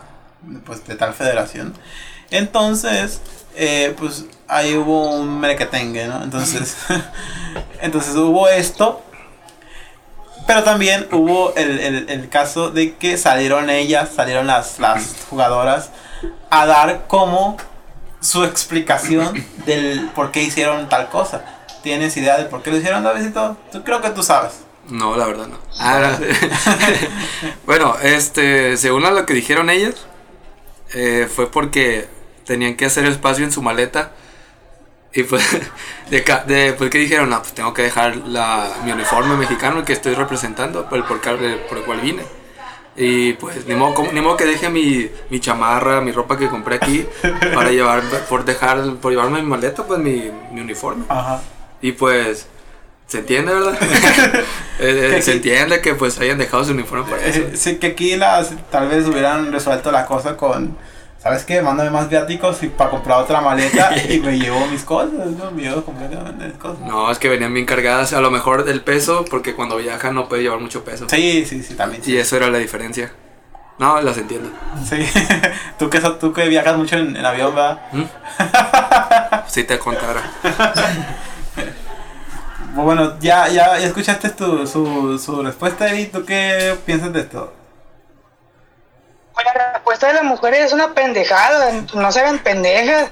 [0.65, 1.73] pues de tal federación.
[2.31, 3.21] Entonces,
[3.55, 6.23] eh, pues ahí hubo un merequetengue, ¿no?
[6.23, 6.77] Entonces,
[7.81, 9.01] entonces hubo esto.
[10.47, 15.91] Pero también hubo el, el- el caso de que salieron ellas, salieron las, las jugadoras
[16.49, 17.57] a dar como
[18.19, 21.43] su explicación del por qué hicieron tal cosa.
[21.89, 23.57] ¿Tienes idea de por qué lo hicieron, Davidito?
[23.71, 24.59] Tú creo que tú sabes.
[24.91, 25.57] No, la verdad no.
[25.79, 26.19] Ah,
[27.65, 29.95] bueno, este, según a lo que dijeron ellas,
[30.93, 32.07] eh, fue porque
[32.45, 34.11] tenían que hacer espacio en su maleta.
[35.15, 35.43] Y pues,
[36.11, 39.83] de, de- pues que dijeron, no, pues tengo que dejar la, mi uniforme mexicano el
[39.85, 42.21] que estoy representando, por el, por, cal- por el cual vine.
[42.95, 46.75] Y pues, ni modo, ni modo que deje mi, mi chamarra, mi ropa que compré
[46.75, 47.07] aquí,
[47.55, 51.05] para llevar, por dejar, por llevarme mi maleta, pues mi, mi uniforme.
[51.09, 51.41] Ajá.
[51.81, 52.47] Y pues,
[53.07, 53.77] se entiende, ¿verdad?
[54.81, 57.39] Eh, eh, se entiende que pues hayan dejado su uniforme eso.
[57.39, 60.77] Eh, sí, que aquí las, tal vez hubieran resuelto la cosa con,
[61.21, 61.61] ¿sabes qué?
[61.61, 65.51] Mándame más viáticos y para comprar otra maleta y me llevo mis cosas, ¿no?
[65.51, 66.79] Me llevo completamente mis cosas.
[66.79, 70.29] No, es que venían bien cargadas, a lo mejor del peso, porque cuando viajan no
[70.29, 71.07] puede llevar mucho peso.
[71.09, 72.01] Sí, sí, sí, también.
[72.01, 72.13] Sí.
[72.13, 73.11] Y eso era la diferencia.
[73.79, 74.49] No, las entiendo.
[74.87, 75.05] Sí.
[75.77, 77.81] tú, que, tú que viajas mucho en, en avión, ¿verdad?
[77.91, 78.03] ¿Mm?
[79.49, 80.21] Si te contara.
[82.75, 86.05] Bueno, ya, ya, ya escuchaste tu, su, su respuesta, Eri.
[86.07, 87.53] ¿Tú qué piensas de esto?
[89.33, 93.09] Pues la respuesta de las mujeres es una pendejada, no se ven pendejas.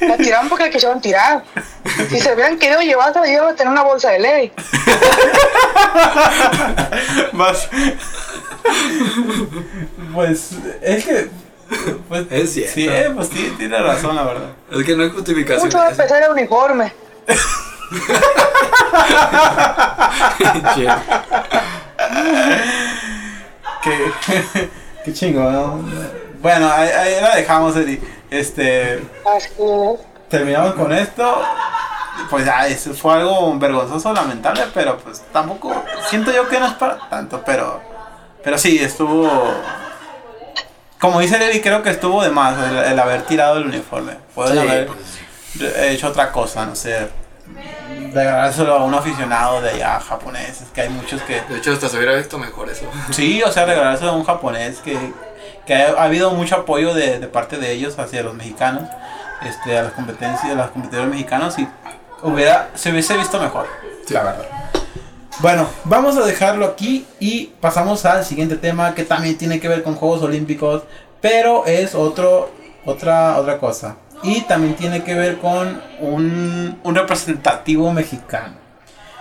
[0.00, 1.44] La tiraron porque la quisieron tirar.
[2.08, 4.52] Si se hubieran querido llevar, se llevan a tener una bolsa de ley.
[7.32, 7.68] Más.
[10.14, 11.30] pues, es que.
[12.08, 12.74] Pues, Es cierto.
[12.74, 14.48] Sí, pues sí, tiene razón, la verdad.
[14.72, 15.66] Es que no hay justificación.
[15.66, 16.92] Mucho va a empezar el uniforme.
[23.82, 24.12] Qué,
[25.04, 25.82] qué chingo, ¿no?
[26.40, 28.00] Bueno, ahí, ahí la dejamos, Eri.
[28.30, 29.02] Este,
[29.36, 30.00] Así es.
[30.28, 31.42] terminamos con esto.
[32.30, 36.74] Pues ya, eso fue algo vergonzoso, lamentable, pero pues tampoco, siento yo que no es
[36.74, 37.80] para tanto, pero,
[38.42, 39.30] pero sí, estuvo,
[41.00, 44.14] como dice Levi, creo que estuvo de más el, el haber tirado el uniforme.
[44.34, 45.20] Pueden Sí, haber pues,
[45.78, 47.08] hecho otra cosa, no sé,
[48.12, 51.40] regalárselo a un aficionado de allá japonés, es que hay muchos que...
[51.42, 52.86] de hecho, hasta se hubiera visto mejor eso.
[53.10, 54.96] Sí, o sea, regalárselo a un japonés que,
[55.66, 58.84] que ha, ha habido mucho apoyo de, de parte de ellos hacia los mexicanos,
[59.42, 61.68] este, a las competencias, a los competidores mexicanos y
[62.22, 63.66] hubiera, se hubiese visto mejor,
[64.10, 64.46] la verdad.
[65.40, 69.84] Bueno, vamos a dejarlo aquí y pasamos al siguiente tema que también tiene que ver
[69.84, 70.82] con Juegos Olímpicos,
[71.20, 72.50] pero es otro,
[72.84, 73.96] otra, otra cosa.
[74.22, 78.54] Y también tiene que ver con un, un representativo mexicano.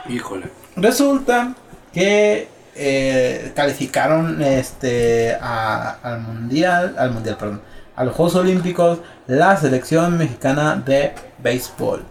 [0.09, 0.49] Híjole.
[0.75, 1.53] Resulta
[1.93, 7.61] que eh, calificaron este a- al mundial, al mundial, perdón,
[7.95, 12.03] a los Juegos Olímpicos la selección mexicana de béisbol.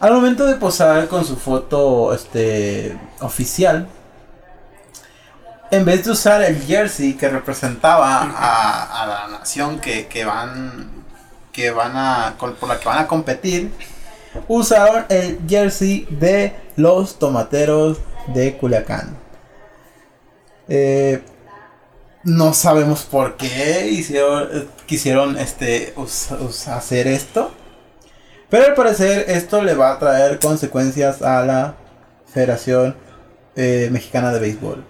[0.00, 3.86] Al momento de posar con su foto este oficial,
[5.70, 10.97] en vez de usar el jersey que representaba a, a la nación que, que van
[11.58, 13.72] que van a por la que van a competir,
[14.46, 19.16] usaron el jersey de los tomateros de Culiacán.
[20.68, 21.20] Eh,
[22.22, 25.94] no sabemos por qué hicieron, eh, quisieron este,
[26.68, 27.50] hacer esto.
[28.48, 31.74] Pero al parecer esto le va a traer consecuencias a la
[32.32, 32.94] Federación
[33.56, 34.84] eh, Mexicana de Béisbol.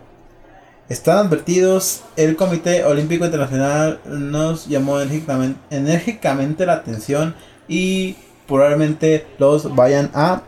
[0.89, 7.35] Están advertidos, el Comité Olímpico Internacional nos llamó enérgicamente, enérgicamente la atención
[7.69, 10.43] y probablemente los vayan a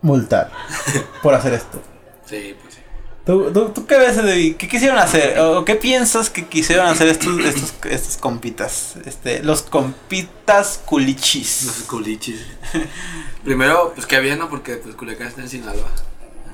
[0.00, 0.50] multar
[1.22, 1.82] por hacer esto.
[2.24, 2.80] Sí, pues sí.
[3.26, 4.56] ¿Tú, tú, tú qué ves, Debbie?
[4.56, 5.38] ¿Qué quisieron hacer?
[5.40, 8.96] ¿O qué piensas que quisieron hacer estos, estos, estos compitas?
[9.04, 11.64] Este, los compitas culichis.
[11.64, 12.40] Los culichis.
[13.44, 14.48] Primero, pues qué bien, ¿no?
[14.48, 15.90] Porque pues Culiacán está en Sinaloa.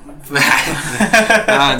[1.47, 1.77] No.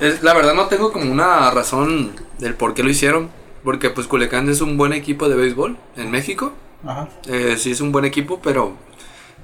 [0.00, 3.30] Es- la verdad no tengo como una razón del por qué lo hicieron.
[3.64, 6.52] Porque pues Culiacán es un buen equipo de béisbol en México.
[6.86, 7.08] Ajá.
[7.26, 8.74] Eh, sí es un buen equipo, pero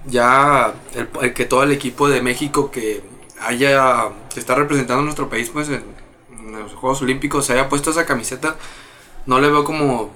[0.06, 3.02] ya el, el que todo el equipo de México que
[3.40, 5.82] haya que está representando a nuestro país pues en,
[6.38, 8.56] en los Juegos Olímpicos se haya puesto esa camiseta,
[9.26, 10.10] no le veo como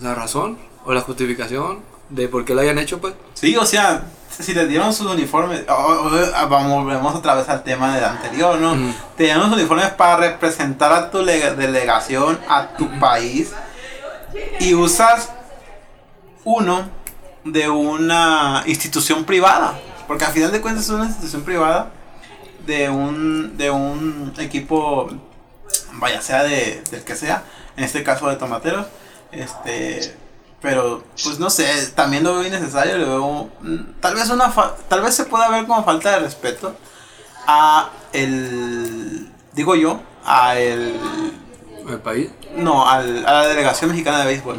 [0.00, 1.78] la razón o la justificación
[2.10, 3.14] de por qué la hayan hecho pues.
[3.34, 4.06] Sí, o sea,
[4.40, 8.04] si les dieron sus uniformes, o- o- o- vamos, volvemos otra vez al tema del
[8.04, 8.72] anterior, ¿no?
[8.72, 8.94] Ujú.
[9.16, 13.52] Te dieron los uniformes para representar a tu lega- delegación, a tu país,
[14.60, 15.30] y usas
[16.44, 16.88] uno
[17.44, 21.90] de una institución privada, porque al final de cuentas es una institución privada
[22.66, 25.08] de un, de un equipo,
[25.94, 27.42] vaya sea de, del que sea,
[27.76, 28.86] en este caso de tomateros,
[29.32, 30.16] este,
[30.64, 34.74] pero pues no sé, también lo veo innecesario, lo veo, mm, tal vez una, fa-
[34.88, 36.74] tal vez se pueda ver como falta de respeto
[37.46, 40.98] a el, digo yo, a el,
[41.86, 42.30] El país.
[42.56, 44.58] no, al, a la delegación mexicana de béisbol.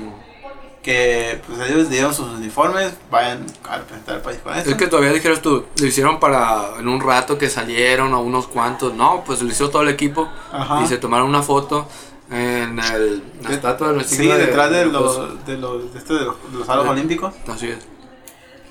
[0.83, 4.69] Que pues ellos dieron sus uniformes, vayan a representar al país con eso.
[4.69, 8.45] Es que todavía dijeras tú, lo hicieron para en un rato que salieron a unos
[8.45, 8.93] cuantos.
[8.93, 10.83] No, pues lo hizo todo el equipo Ajá.
[10.83, 11.87] y se tomaron una foto
[12.31, 16.21] en el, la estatua de nuestra Sí, detrás de los, de los, de este, de
[16.21, 17.33] los, de los aros De- olímpicos.
[17.47, 17.79] Así es.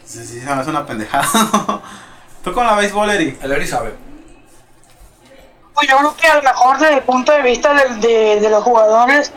[0.05, 1.27] Sí, sí, se me hace una pendejada.
[2.45, 3.43] ¿Tú con la béisbol, Eric?
[3.43, 3.95] El Eri sabe.
[5.75, 8.51] Pues yo creo que a lo mejor desde el punto de vista del- de, de
[8.51, 9.33] los jugadores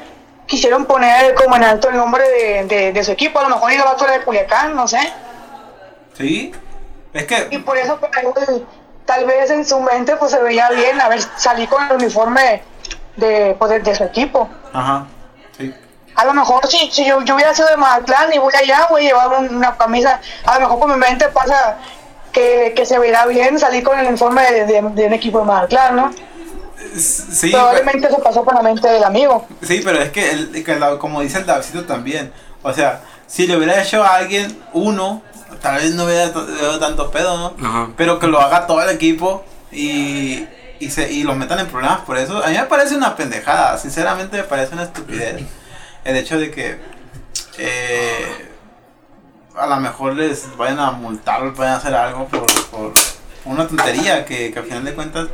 [0.45, 3.71] quisieron poner como en alto el nombre de, de, de su equipo, a lo mejor
[3.71, 4.99] iba a de Culiacán, no sé.
[6.17, 6.51] Sí.
[7.13, 8.11] Es Y que, por eso pues,
[9.05, 12.61] tal vez en su mente pues se veía bien a ver salir con el uniforme
[13.17, 14.47] de, pues, de, de su equipo.
[14.73, 15.05] ajá.
[15.57, 15.73] Sí.
[16.15, 19.01] A lo mejor si, si yo, yo hubiera sido de Mazatlán y voy allá, voy
[19.05, 21.77] a llevar un- una camisa, a lo mejor por mi mente pasa
[22.31, 25.45] que, que se verá bien salir con el uniforme de, de- de un equipo de
[25.45, 26.11] Mazatlán, ¿no?
[26.95, 29.45] Sí, pero, Probablemente eso pasó por la mente del amigo.
[29.61, 32.31] sí, pero es que, el, que la- como dice el Davidito también,
[32.63, 35.21] o sea, si le hubiera hecho a alguien uno,
[35.61, 37.67] tal vez no hubiera t- hubiera tanto pedo, ¿no?
[37.67, 37.89] Ajá.
[37.97, 40.47] Pero que lo haga todo el equipo y,
[40.79, 43.77] y, se, y los metan en problemas por eso, a mí me parece una pendejada,
[43.77, 45.43] sinceramente me parece una estupidez.
[46.03, 46.79] El hecho de que
[47.57, 48.49] eh,
[49.57, 52.93] a lo mejor les vayan a multar o vayan a hacer algo por, por
[53.45, 55.27] una tontería que, que al final de cuentas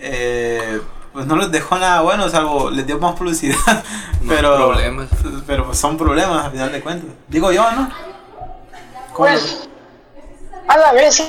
[0.00, 0.80] eh,
[1.12, 3.56] pues no les dejó nada bueno, salvo les dio más publicidad.
[4.28, 5.08] Pero, problemas.
[5.48, 7.10] pero pues son problemas al final de cuentas.
[7.26, 7.90] Digo yo, ¿no?
[9.12, 9.68] ¿Cómo lo- Pues
[10.68, 11.28] a la vez sí,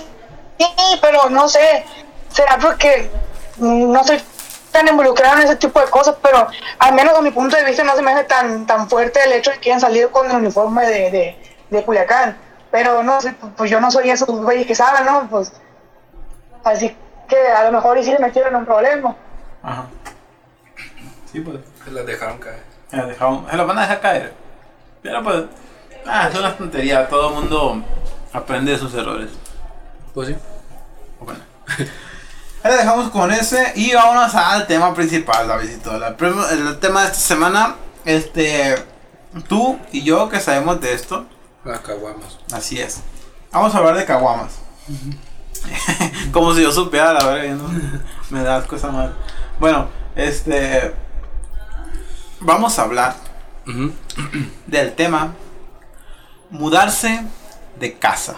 [0.59, 0.65] sí,
[1.01, 1.83] pero no sé,
[2.29, 3.09] será porque
[3.57, 4.21] no soy
[4.71, 6.47] tan involucrado en ese tipo de cosas, pero
[6.79, 9.33] al menos a mi punto de vista no se me hace tan, tan fuerte el
[9.33, 12.37] hecho de que hayan salido con el uniforme de, de, de Culiacán.
[12.71, 15.27] Pero no sé, pues yo no soy esos güeyes que saben, ¿no?
[15.29, 15.51] Pues
[16.63, 16.95] así
[17.29, 19.15] que a lo mejor y sí se metieron en un problema.
[19.61, 19.85] Ajá.
[21.31, 21.59] Sí, pues.
[21.85, 22.63] Se las dejaron caer.
[22.89, 24.33] Se las dejaron- se las van a dejar caer.
[25.03, 25.43] Pero pues.
[26.07, 27.07] Ah, es una tontería.
[27.07, 27.83] Todo el mundo
[28.33, 29.29] aprende de sus errores.
[30.13, 30.35] Pues sí.
[31.19, 31.39] Bueno.
[32.63, 35.97] Ahora dejamos con ese y vámonos al tema principal, Davidito.
[35.99, 36.15] La
[36.51, 38.75] El tema de esta semana, este,
[39.49, 41.25] tú y yo que sabemos de esto,
[41.65, 42.37] Las caguamas.
[42.53, 43.01] así es.
[43.51, 44.53] Vamos a hablar de caguamas.
[46.31, 47.69] Como si yo supiera la verga, yo no-
[48.29, 49.13] me da asco esa madre.
[49.59, 50.93] Bueno, este,
[52.39, 53.15] vamos a hablar
[54.67, 55.33] del tema
[56.49, 57.23] mudarse
[57.79, 58.35] de casa.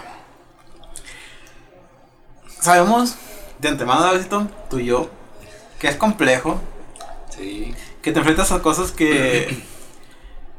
[2.60, 3.16] Sabemos
[3.60, 5.10] de antemano, Davidito, tú y yo,
[5.80, 6.60] que es complejo,
[7.30, 7.74] Sí.
[8.02, 9.64] que te enfrentas a cosas que,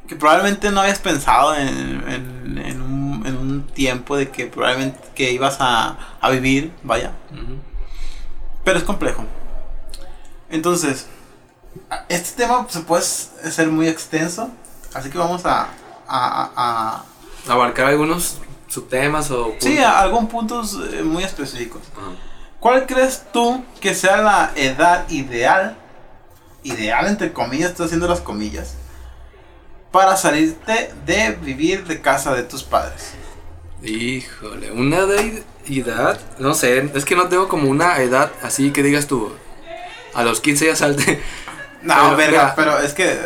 [0.08, 4.98] que probablemente no habías pensado en, en- en un, en un tiempo de que probablemente
[5.14, 7.12] que ibas a, a vivir, vaya.
[8.64, 9.24] Pero es complejo.
[10.50, 11.06] Entonces,
[12.08, 14.50] este tema se puede ser muy extenso,
[14.94, 15.68] así que vamos a, a-
[16.08, 16.52] a-
[17.46, 18.38] a Abarcar algunos
[18.68, 19.54] subtemas o.
[19.60, 19.84] Sí, puntos.
[19.84, 21.82] a algunos puntos eh, muy específicos.
[22.60, 25.76] ¿Cuál crees tú que sea la edad ideal,
[26.62, 28.74] ideal entre comillas, estoy haciendo las comillas,
[29.92, 33.12] para salirte de vivir de casa de tus padres?
[33.82, 34.98] Híjole, una
[35.66, 39.32] edad, no sé, es que no tengo como una edad así que digas tú,
[40.14, 41.22] a los 15 ya salte.
[41.82, 42.54] No, Pero, verga, mira.
[42.56, 43.16] pero es que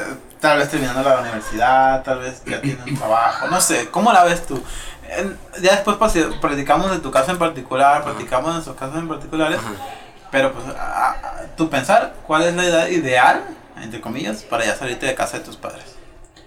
[0.41, 4.24] tal vez terminando la universidad, tal vez ya tienes un trabajo, no sé, ¿cómo la
[4.24, 4.62] ves tú?
[5.18, 9.08] En- ya después pasi- platicamos de tu casa en particular, platicamos de nuestros casos en
[9.08, 9.72] particulares, Ajá.
[10.30, 13.42] pero pues, a- a- tú pensar, ¿cuál es la edad ideal,
[13.82, 15.84] entre comillas, para ya salirte de casa de tus padres?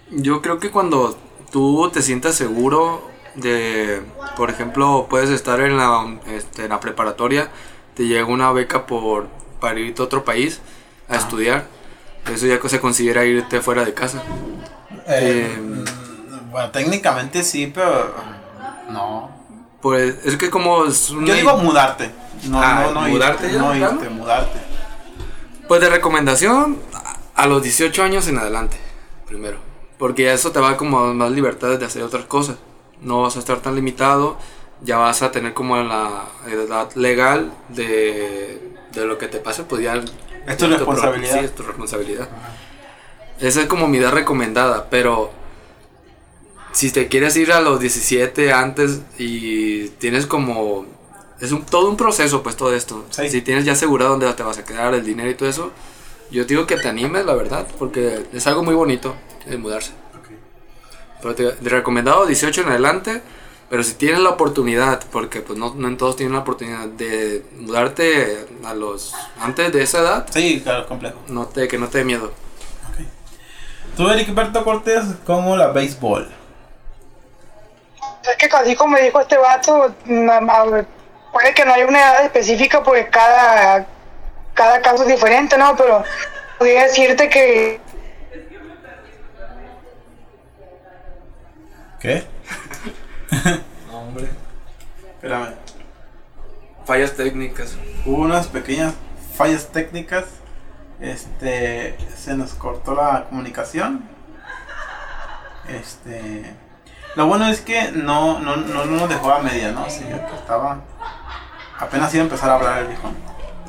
[0.10, 1.18] Yo creo que cuando
[1.52, 4.02] tú te sientas seguro de,
[4.38, 7.50] por ejemplo, puedes estar en la, este, en la preparatoria,
[7.96, 9.28] te llega una beca por,
[9.60, 10.62] para irte a otro país
[11.10, 11.66] a estudiar,
[12.34, 14.22] eso ya se considera irte fuera de casa.
[15.08, 15.84] Eh, Eh,
[16.52, 18.14] bueno, técnicamente sí, pero
[18.90, 19.32] no.
[19.82, 22.12] Pues es que como es una- Yo digo mudarte.
[22.50, 24.60] No, Ah, no, no ¿mudarte irte, ya, no irte, mudarte.
[25.68, 26.80] Pues de recomendación
[27.36, 28.78] a los 18 años en adelante,
[29.28, 29.58] primero.
[29.98, 32.58] Porque eso te va como más libertades de hacer otras cosas.
[33.02, 34.38] No vas a estar tan limitado,
[34.82, 39.82] ya vas a tener como la edad legal de, de lo que te pase, pues
[39.84, 40.02] ya...
[40.46, 41.40] Es tu responsabilidad.
[41.40, 42.28] Sí, es tu responsabilidad.
[43.40, 45.32] Esa es como mi edad recomendada, pero
[46.74, 50.86] si te quieres ir a los 17 antes y tienes como...
[51.40, 53.06] Es un, todo un proceso, pues todo esto.
[53.10, 53.30] Sí.
[53.30, 55.72] Si tienes ya asegurado dónde te vas a quedar, el dinero y todo eso,
[56.32, 59.16] yo te digo que te animes, la verdad, porque es algo muy bonito
[59.46, 59.92] el mudarse.
[61.22, 63.22] Pero te, de recomendado 18 en adelante,
[63.70, 67.46] pero si tienes la oportunidad, porque pues no, no en todos tienen la oportunidad de
[67.60, 71.20] mudarte a los antes de esa edad, Sí, claro, complejo.
[71.28, 72.32] no te, que no te dé miedo.
[73.98, 76.30] Tú, Ericberto Cortés, ¿cómo la béisbol?
[78.24, 80.40] Es que así como dijo este vato, na-
[81.32, 83.86] puede que no haya una edad específica porque cada,
[84.54, 85.76] cada caso es diferente, ¿no?
[85.76, 86.04] Pero
[86.58, 87.82] podría decirte que
[92.00, 92.24] ¿Qué?
[93.94, 94.28] hombre.
[95.16, 95.54] Espérame.
[96.86, 97.78] Fallas técnicas.
[98.06, 98.94] Hubo unas pequeñas
[99.36, 100.26] fallas técnicas.
[101.00, 101.96] Este.
[102.18, 104.04] Se nos cortó la comunicación.
[105.70, 106.54] Este.
[107.16, 109.88] Lo bueno es que no, no, no, no nos dejó a media, ¿no?
[109.90, 110.04] Sí,
[110.36, 110.82] estaba.
[111.80, 113.12] Apenas iba a empezar a hablar el viejo.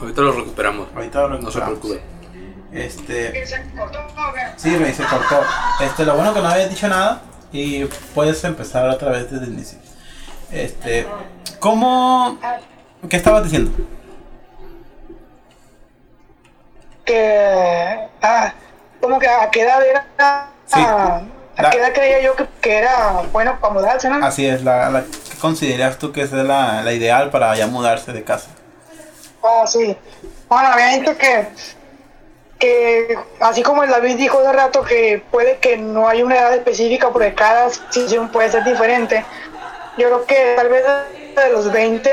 [0.01, 0.89] Ahorita lo recuperamos.
[0.95, 1.79] Ahorita lo No se recuperamos.
[1.81, 2.03] preocupe.
[2.73, 3.47] Este.
[3.47, 4.09] se cortó, ¿no?
[4.57, 5.41] Sí, Rey, se cortó.
[5.81, 7.21] Este, lo bueno que no había dicho nada
[7.53, 7.85] y
[8.15, 9.79] puedes empezar otra vez desde el inicio.
[10.51, 11.07] Este,
[11.61, 12.39] ¿cómo?
[13.09, 13.71] ¿Qué estabas diciendo?
[17.05, 18.53] que ah,
[19.01, 20.81] como que a qué edad era Sí.
[20.83, 21.21] ah,
[21.57, 24.25] a La- qué edad creía yo que, que era bueno para mudarse, ¿no?
[24.25, 28.13] Así es, la, la ¿qué consideras tú que es la, la ideal para ya mudarse
[28.13, 28.49] de casa?
[29.43, 29.97] Ah, sí.
[30.49, 31.49] Bueno, había dicho que,
[32.59, 36.55] que así como el David dijo hace rato que puede que no hay una edad
[36.55, 39.25] específica porque cada situación puede ser diferente.
[39.99, 40.85] Yo creo que tal vez
[41.37, 42.11] de los 20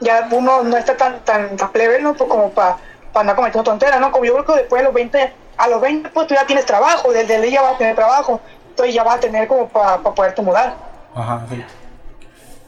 [0.00, 2.14] ya uno no está tan tan, tan plebe, ¿no?
[2.14, 2.76] Pues como para
[3.14, 4.10] andar cometiendo tonteras, ¿no?
[4.12, 6.66] Como yo creo que después de los 20, a los 20 pues tú ya tienes
[6.66, 9.98] trabajo, desde el día vas a tener trabajo, entonces ya vas a tener como para
[9.98, 10.74] poderte mudar.
[11.14, 11.64] Ajá, sí.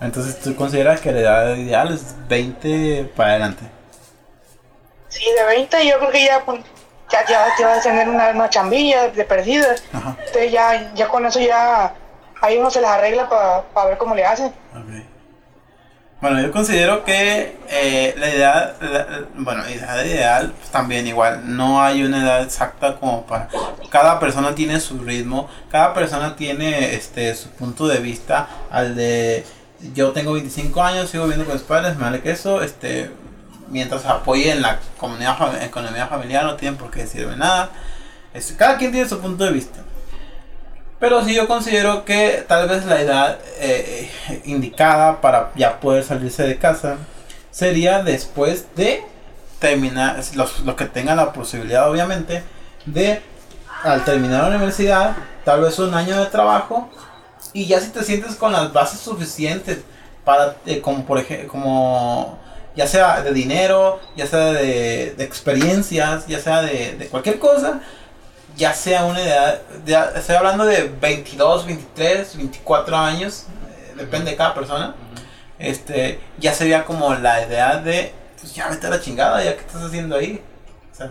[0.01, 3.64] Entonces, ¿tú consideras que la edad ideal es 20 para adelante?
[5.09, 6.61] Sí, de 20 yo creo que ya, pues,
[7.11, 9.74] ya, ya, ya vas a tener una, una chambilla de perdida.
[9.93, 10.16] Ajá.
[10.18, 11.95] Entonces ya, ya con eso ya,
[12.43, 14.49] ahí uno se las arregla para ver cómo le hacen.
[14.74, 15.16] Ok.
[16.21, 19.07] Bueno, yo considero que eh, la idea, la-
[19.37, 23.49] bueno, la edad ideal también igual, no hay una edad exacta como para,
[23.91, 29.45] cada persona tiene su ritmo, cada persona tiene este su punto de vista al de,
[29.95, 33.11] yo tengo 25 años, sigo viviendo con mis padres, me vale que eso, este,
[33.69, 37.69] mientras apoye en la comunidad, economía familiar, no tienen por qué decirme nada,
[38.33, 39.81] este, cada quien tiene su punto de vista.
[40.99, 44.11] Pero sí yo considero que tal vez la edad eh,
[44.44, 46.97] indicada para ya poder salirse de casa
[47.51, 49.03] sería después de
[49.59, 52.42] terminar, los, los que tengan la posibilidad obviamente,
[52.86, 53.20] de
[53.82, 56.88] al terminar la universidad, tal vez un año de trabajo
[57.53, 59.78] y ya si te sientes con las bases suficientes
[60.24, 62.38] para, eh, como por ejemplo, como
[62.74, 67.80] ya sea de dinero, ya sea de, de experiencias, ya sea de, de cualquier cosa,
[68.57, 74.37] ya sea una edad, ya estoy hablando de 22, 23, 24 años, eh, depende de
[74.37, 74.95] cada persona,
[75.59, 79.61] este, ya sería como la idea de, pues ya vete a la chingada, ya que
[79.61, 80.43] estás haciendo ahí.
[80.93, 81.11] O sea,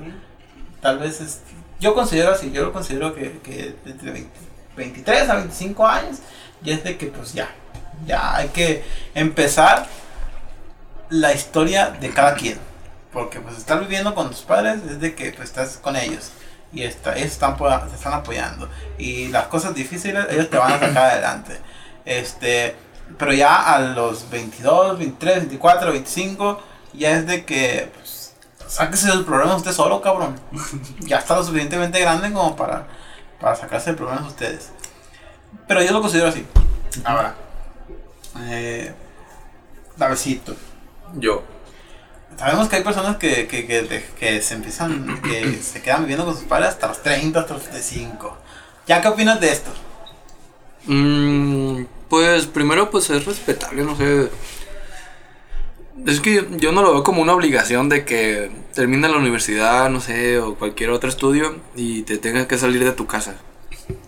[0.82, 1.42] tal vez es,
[1.80, 6.18] yo considero así, yo lo considero que, que entre 20 23 a 25 años,
[6.62, 7.50] ya es de que pues ya,
[8.06, 8.84] ya hay que
[9.14, 9.88] empezar
[11.10, 12.58] la historia de cada quien.
[13.14, 16.32] Porque pues estar viviendo con tus padres es de que pues estás con ellos
[16.76, 18.70] y está, ellos están, po- te están apoyando.
[18.98, 21.60] Y las cosas difíciles ellos te van a sacar adelante.
[22.06, 22.76] Este,
[23.18, 26.62] pero ya a los 22, 23, 24, 25,
[26.94, 28.34] ya es de que pues,
[28.68, 30.40] sáquese el problema usted solo, cabrón.
[31.00, 32.86] ya está lo suficientemente grande como para,
[33.40, 34.70] para sacarse el problema ustedes.
[35.68, 36.46] Pero yo lo considero así.
[37.04, 37.36] Ahora,
[38.50, 38.94] eh,
[39.98, 40.56] Davidcito.
[41.16, 41.44] Yo.
[42.38, 46.36] Sabemos que hay personas que, que, que, que se empiezan, que se quedan viviendo con
[46.36, 48.38] sus padres hasta los 30, hasta los 35.
[48.88, 49.72] ¿Ya qué opinas de esto?
[50.86, 54.30] Mm, pues primero pues es respetable, no sé.
[56.06, 60.02] Es que yo no lo veo como una obligación de que termine la universidad, no
[60.02, 63.36] sé, o cualquier otro estudio y te tengas que salir de tu casa.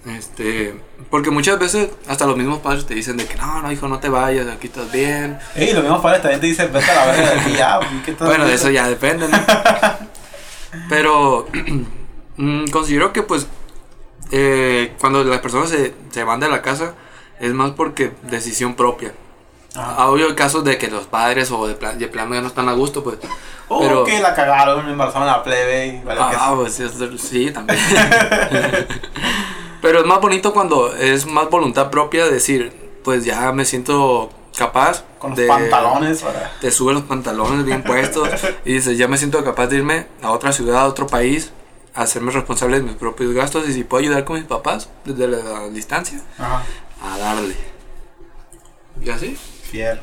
[0.07, 0.79] Este,
[1.09, 3.99] porque muchas veces hasta los mismos padres te dicen de que no, no, hijo, no
[3.99, 5.37] te vayas, aquí estás bien.
[5.55, 7.79] Ey, los mismos padres también te dicen, vete a la verga de aquí ya.
[8.05, 9.37] ¿qué estás Bueno, de eso ya depende, ¿no?
[10.89, 11.47] Pero
[12.37, 13.47] mm, considero que pues
[14.31, 16.93] eh, cuando las personas se, se van de la casa
[17.39, 19.13] es más porque decisión propia.
[19.75, 19.95] Ajá.
[19.97, 22.67] Ah, Obvio casos de que los padres o de, plan, de plano ya no están
[22.69, 23.17] a gusto, pues.
[23.67, 26.93] O pero- que la cagaron, embarazaron a la plebe y vale que Ah, pues es-
[27.21, 27.77] sí, también.
[29.81, 32.71] Pero es más bonito cuando es más voluntad propia decir,
[33.03, 36.21] pues ya me siento capaz con los pantalones.
[36.23, 38.27] para- te subes los pantalones bien puestos
[38.65, 41.51] y dices, ya me siento capaz de irme a otra ciudad, a otro país,
[41.93, 45.27] a hacerme responsable de mis propios gastos y si puedo ayudar con mis papás desde
[45.27, 46.63] la distancia, Ajá.
[47.03, 47.55] a darle.
[49.01, 49.35] ¿Y así?
[49.35, 49.99] Fiel.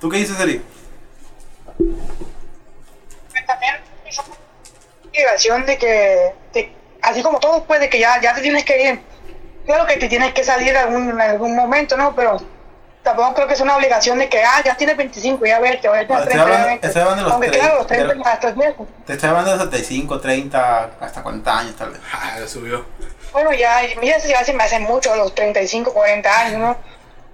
[0.00, 0.62] ¿Tú qué dices, Eri?
[3.46, 3.74] también
[4.06, 4.36] es una
[5.10, 6.72] obligación de que, de-
[7.02, 9.00] así como todo, pues, de que ya, ya te tienes que ir.
[9.66, 12.14] Claro que te tienes que salir en algún, en algún momento, ¿no?
[12.14, 12.40] Pero
[13.02, 15.98] tampoco creo que es una obligación de que, ah, ya tienes 25, ya verte, voy
[15.98, 16.86] a tener Estoy 30, hablando- vete.
[16.86, 18.86] estoy hablando de los Aunque 30, claro, los 30 de- ya estás viejo.
[19.06, 22.00] Te estoy hablando de 75, 30, hasta 40 años tal vez.
[22.12, 22.84] Ah, subió.
[23.32, 26.76] Bueno, ya, mira, ya se me hace mucho los 35, 40 años, ¿no?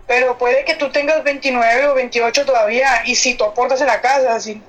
[0.07, 4.01] Pero puede que tú tengas 29 o 28 todavía y si tú aportas en la
[4.01, 4.61] casa, si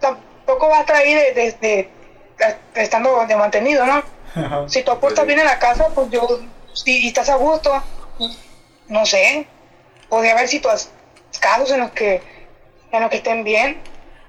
[0.00, 1.90] tampoco vas a estar ahí de, de- de-
[2.38, 4.02] de- estando de mantenido, ¿no?
[4.68, 6.40] Si tú aportas Pues bien en la casa, pues yo,
[6.72, 7.70] si y estás a gusto,
[8.88, 9.46] no sé,
[10.08, 10.92] podría haber situaciones,
[11.40, 12.22] casos en los que,
[12.92, 13.78] en los que estén bien.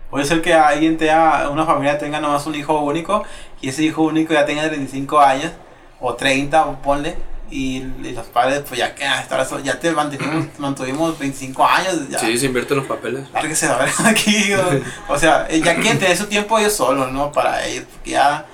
[0.09, 3.23] Puede ser que alguien tenga, una familia tenga nomás un hijo único
[3.61, 5.51] y ese hijo único ya tenga 35 años
[5.99, 7.15] o 30, o ponle.
[7.49, 9.25] Y, y los padres, pues ya que ah,
[9.61, 12.09] ya te mantuvimos, mantuvimos 25 años.
[12.09, 13.29] Ya, Sí, se invierte en los papeles.
[13.33, 14.53] lárguese a ver aquí.
[14.53, 17.31] O, o sea, eh, ya quieren tener su tiempo ellos solos, ¿no?
[17.31, 18.45] Para ellos, porque ya,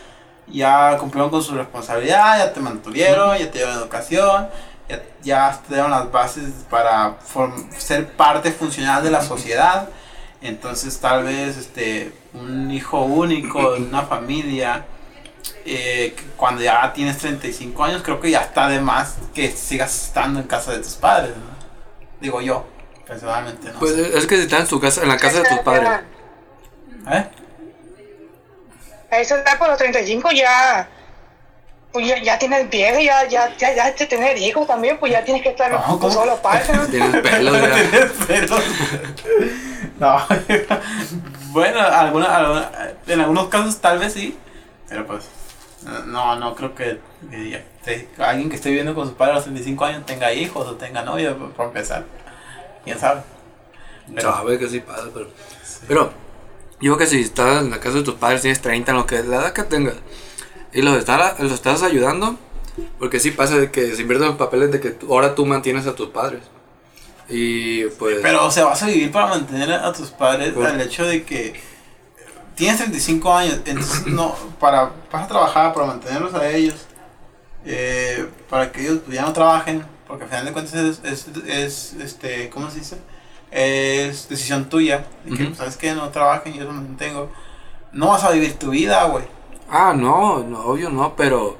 [0.49, 4.49] ya cumplieron con su responsabilidad, ya te mantuvieron, ya te dieron educación,
[4.89, 9.89] ya, ya te dieron las bases para form- ser parte funcional de la sociedad.
[10.41, 14.85] Entonces, tal vez este, un hijo único en una familia.
[15.65, 20.39] eh, cuando ya tienes 35 años, creo que ya está de más que sigas estando
[20.39, 21.57] en casa de tus padres, ¿no?
[22.21, 22.65] Digo yo,
[23.05, 24.17] personalmente, no Pues sé.
[24.17, 25.89] es que si estás en tu casa, en la casa de tus padres.
[27.11, 27.27] ¿Eh?
[29.11, 30.87] A esa edad, por los 35 ya,
[31.93, 35.23] pues ya, ya tienes vieja, ya, ya, ya, ya de tener hijos también, pues ya
[35.23, 36.11] tienes que estar No, ¿cómo?
[36.11, 36.85] solo aparte, ¿no?
[36.87, 37.73] Tienes pelos ya.
[37.89, 38.61] Tienes pelos.
[39.99, 40.21] No,
[41.51, 42.71] Bueno, alguna, alguna-
[43.07, 44.37] en algunos casos tal vez sí,
[44.89, 45.23] pero pues
[46.05, 46.99] no, no creo que,
[47.31, 50.31] que ya esté- alguien que esté viviendo con sus padres a los 35 años tenga
[50.33, 52.03] hijos o tenga novia, por, por empezar.
[52.83, 53.21] ¿Quién sabe?
[54.13, 55.29] Pero- Sabe que sí pasa, pero.
[55.87, 56.13] Pero,
[56.79, 59.05] yo creo que si estás en la casa de tus padres, tienes 30, en lo
[59.05, 59.95] que la edad que tengas,
[60.73, 62.37] y los, estás los estás ayudando,
[62.99, 65.95] porque sí pasa de que se invierten los papeles de que ahora tú mantienes a
[65.95, 66.41] tus padres.
[67.29, 68.19] Y pues.
[68.21, 71.23] Pero o sea, vas a vivir para mantener a tus padres Por- al hecho de
[71.23, 71.59] que
[72.55, 76.75] tienes 35 años, entonces no, para, vas a trabajar para mantenerlos a ellos,
[77.65, 81.93] eh, para que ellos ya no trabajen, porque al final de cuentas es, es, es,
[82.01, 82.97] este, ¿cómo se dice?
[83.51, 85.55] Es decisión tuya, de que, Ujú.
[85.55, 87.29] ¿sabes que No trabajen, yo los mantengo.
[87.93, 89.25] No vas a vivir tu vida, güey.
[89.69, 91.57] Ah, no, no, obvio no, pero.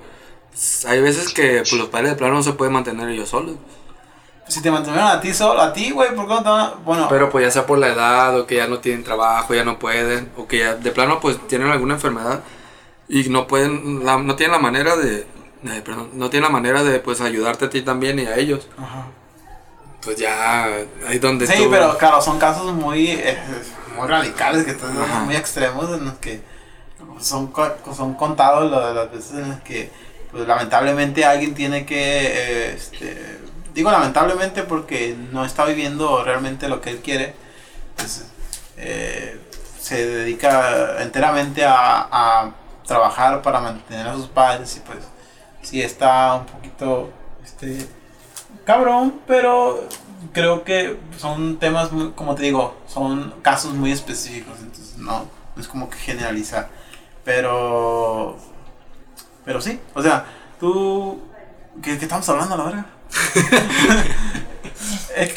[0.50, 3.56] pues, Hay veces que pues, los padres de plano no se pueden mantener ellos solos.
[4.50, 6.74] Si te mantuvieron a ti solo, a ti, güey, ¿por qué no te van a-
[6.86, 9.66] Bueno, Pero pues ya sea por la edad, o que ya no tienen trabajo, ya
[9.66, 12.42] no pueden, o que ya de plano pues tienen alguna enfermedad
[13.10, 15.28] y no pueden, la- no tienen la manera de,
[15.66, 18.70] eh, perdón, no tienen la manera de pues ayudarte a ti también y a ellos.
[18.78, 19.08] Ajá.
[20.08, 20.64] Pues ya
[21.06, 23.38] ahí donde Sí, tú- pero claro, son casos muy, eh,
[23.98, 25.20] muy radicales, que están Ajá.
[25.26, 26.40] muy extremos, en los que
[27.20, 27.52] son,
[27.94, 29.92] son contados lo de las veces en las que,
[30.32, 33.38] pues lamentablemente alguien tiene que, eh, este,
[33.74, 37.36] digo lamentablemente porque no está viviendo realmente lo que él quiere,
[37.98, 38.28] pues,
[38.78, 39.38] eh,
[39.78, 42.52] se dedica enteramente a, a
[42.86, 45.00] trabajar para mantener a sus padres y pues
[45.62, 47.10] sí está un poquito,
[47.44, 47.86] este,
[48.68, 49.88] cabrón, pero
[50.34, 55.62] creo que son temas, muy, como te digo, son casos muy específicos, entonces no, no
[55.62, 56.68] es como que generalizar.
[57.24, 58.38] Pero,
[59.46, 60.26] pero sí, o sea,
[60.60, 61.22] tú,
[61.82, 62.86] ¿qué, qué estamos hablando a la verga?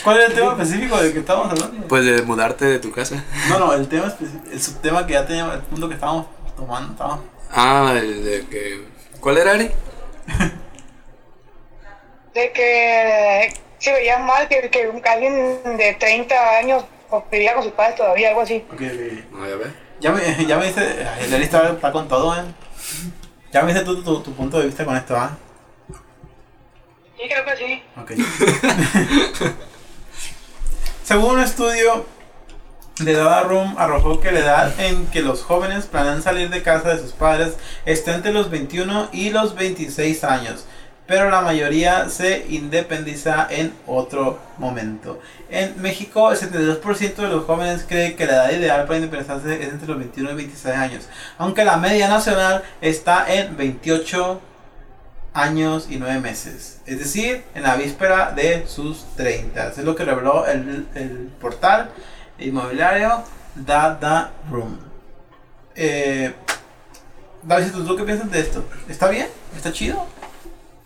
[0.04, 1.86] ¿Cuál era el tema específico del que estábamos hablando?
[1.86, 3.24] pues de mudarte de tu casa.
[3.48, 6.26] No, no, el tema específico, el subtema que ya teníamos, el punto que estábamos
[6.56, 8.88] tomando, estábamos Ah, el de que
[9.20, 9.70] ¿Cuál era Ari?
[12.34, 16.84] De que se veía mal que, que alguien de 30 años
[17.30, 18.64] vivía con sus padres todavía, algo así.
[18.72, 19.32] Ok, ok.
[19.32, 19.68] No, ya ves.
[20.00, 22.44] Ya me, ya me dice, el Eli está, está con todo, ¿eh?
[23.52, 25.36] Ya me dice tú tu, tu punto de vista con esto, ¿ah?
[27.18, 27.82] Sí, creo que sí.
[28.00, 28.12] Ok.
[31.04, 32.06] Según un estudio
[33.00, 36.94] de Dada Room, arrojó que la edad en que los jóvenes planean salir de casa
[36.94, 40.66] de sus padres está entre los 21 y los 26 años,
[41.11, 45.18] pero la mayoría se independiza en otro momento.
[45.50, 49.70] En México, el 72% de los jóvenes cree que la edad ideal para independizarse es
[49.70, 54.40] entre los 21 y 26 años, aunque la media nacional está en 28
[55.34, 59.66] años y 9 meses, es decir, en la víspera de sus 30.
[59.66, 61.90] Eso es lo que reveló el, el portal
[62.38, 63.24] inmobiliario
[63.56, 64.78] Dada Room.
[65.74, 66.32] Eh,
[67.42, 68.64] David, ¿tú, ¿tú qué piensas de esto?
[68.88, 69.26] ¿Está bien?
[69.56, 70.19] ¿Está chido?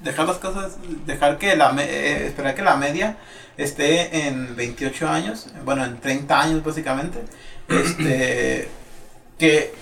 [0.04, 0.76] Dejar las cosas,
[1.06, 3.16] dejar que la, eh, esperar que la media
[3.56, 7.24] esté en 28 años, bueno, en 30 años básicamente,
[7.68, 8.68] este,
[9.38, 9.74] que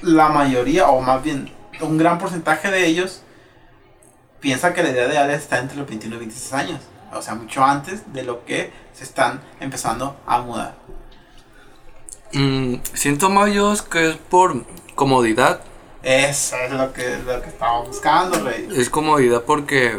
[0.00, 1.50] la mayoría, o más bien
[1.80, 3.22] un gran porcentaje de ellos,
[4.40, 6.80] piensa que la idea ideal está entre los 21 y 26 años.
[7.12, 10.74] O sea, mucho antes de lo que se están empezando a mudar.
[12.32, 14.64] Mm, siento más yo que es por
[14.94, 15.60] comodidad.
[16.04, 18.68] Eso es lo que, lo que estamos buscando, Rey.
[18.76, 19.98] Es comodidad porque,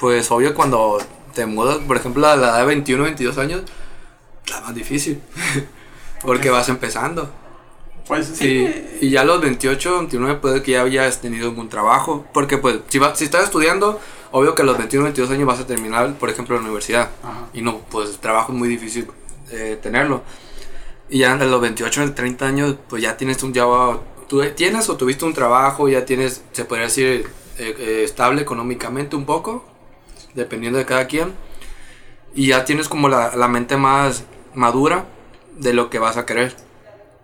[0.00, 0.98] pues obvio cuando
[1.34, 3.62] te mudas, por ejemplo, a la edad de 21, 22 años,
[4.44, 5.20] está más difícil.
[6.22, 7.30] porque vas empezando.
[8.06, 8.66] Pues sí.
[9.00, 12.26] Y, y ya a los 28, 29 puede que ya hayas tenido algún trabajo.
[12.32, 14.00] Porque pues si, vas, si estás estudiando,
[14.32, 17.10] obvio que a los 21, 22 años vas a terminar, por ejemplo, la universidad.
[17.22, 17.46] Ajá.
[17.52, 19.08] Y no, pues trabajo es muy difícil
[19.52, 20.22] eh, tenerlo.
[21.10, 24.88] Y ya a los 28, 30 años, pues ya tienes un, ya va- tú tienes
[24.88, 29.64] o tuviste un trabajo, ya tienes, se podría decir, eh, eh, estable económicamente un poco,
[30.34, 31.34] dependiendo de cada quien.
[32.34, 34.24] Y ya tienes como la, la mente más
[34.54, 35.06] madura
[35.56, 36.54] de lo que vas a querer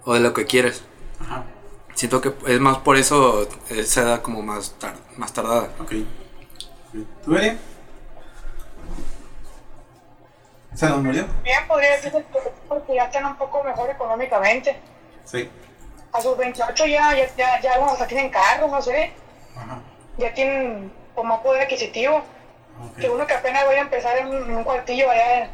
[0.05, 0.83] o de lo que quieres.
[1.21, 1.45] Ajá.
[1.95, 5.69] Siento que es más por eso esa edad como más, tar- más tardada.
[5.81, 5.93] Ok.
[7.25, 7.57] ¿Tú, Eri?
[10.75, 11.27] ¿Se nos murió?
[11.45, 12.39] Bien, podría decirse que
[12.69, 14.77] porque ya están un poco mejor económicamente.
[15.25, 15.49] Sí.
[16.15, 19.13] A sus 28 ya, ya, ya, ya algunos hasta tienen carro, no sé.
[19.57, 19.81] Ajá.
[20.17, 22.19] Ya tienen como poder adquisitivo.
[22.19, 22.97] Ok.
[23.01, 25.51] Que uno que apenas vaya a empezar en un, en un cuartillo allá en,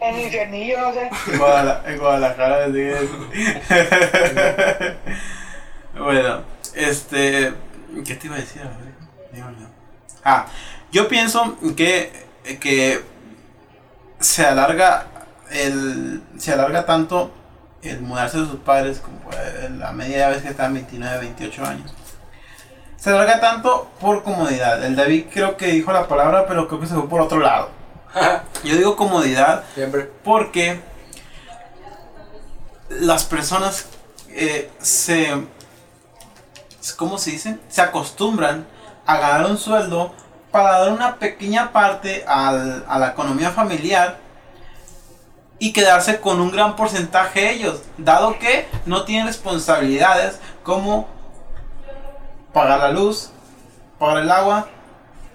[0.00, 1.10] en infiernillo, no sé.
[1.32, 3.28] En Guadala- en Guadalajara sigue eso.
[5.98, 6.42] bueno,
[6.74, 7.52] este.
[8.04, 8.62] ¿Qué te iba a decir?
[10.24, 10.46] Ah,
[10.90, 12.12] yo pienso que,
[12.60, 13.00] que
[14.20, 15.06] se alarga
[15.50, 16.22] el.
[16.38, 17.30] Se alarga tanto
[17.90, 19.18] el mudarse de sus padres, como
[19.78, 21.94] la media vez que están 29, 28 años.
[22.96, 24.82] Se alarga tanto por comodidad.
[24.84, 27.68] El David creo que dijo la palabra, pero creo que se fue por otro lado.
[28.64, 30.10] Yo digo comodidad Siempre.
[30.24, 30.80] porque
[32.88, 33.86] las personas
[34.30, 35.44] eh, se.
[36.96, 37.58] ¿Cómo se dice?
[37.68, 38.66] Se acostumbran
[39.06, 40.14] a ganar un sueldo
[40.50, 44.18] para dar una pequeña parte al- a la economía familiar
[45.58, 51.08] y quedarse con un gran porcentaje ellos, dado que no tienen responsabilidades como
[52.52, 53.30] pagar la luz,
[53.98, 54.68] pagar el agua,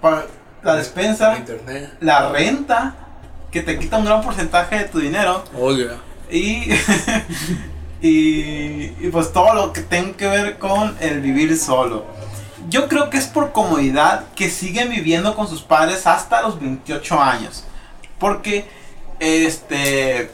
[0.01, 0.27] pagar
[0.61, 1.97] la despensa, Internet.
[2.01, 2.95] la renta,
[3.51, 5.43] que te quita un gran porcentaje de tu dinero.
[5.57, 5.97] Oiga.
[6.29, 6.71] Y,
[8.01, 12.05] y, y pues todo lo que tenga que ver con el vivir solo.
[12.67, 17.19] Yo creo que es por comodidad que siguen viviendo con sus padres hasta los 28
[17.19, 17.63] años.
[18.19, 18.69] Porque,
[19.19, 20.31] este,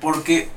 [0.00, 0.48] porque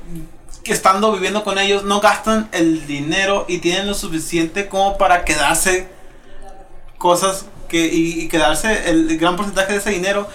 [0.62, 5.24] que estando viviendo con ellos no gastan el dinero y tienen lo suficiente como para
[5.24, 5.88] quedarse
[6.96, 10.26] cosas que, y, quedarse el gran porcentaje de ese dinero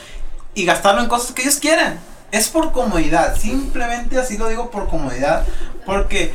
[0.54, 2.00] y gastarlo en cosas que ellos quieren.
[2.32, 5.48] Es por comodidad, simplemente así lo digo por comodidad,
[5.84, 6.32] porque,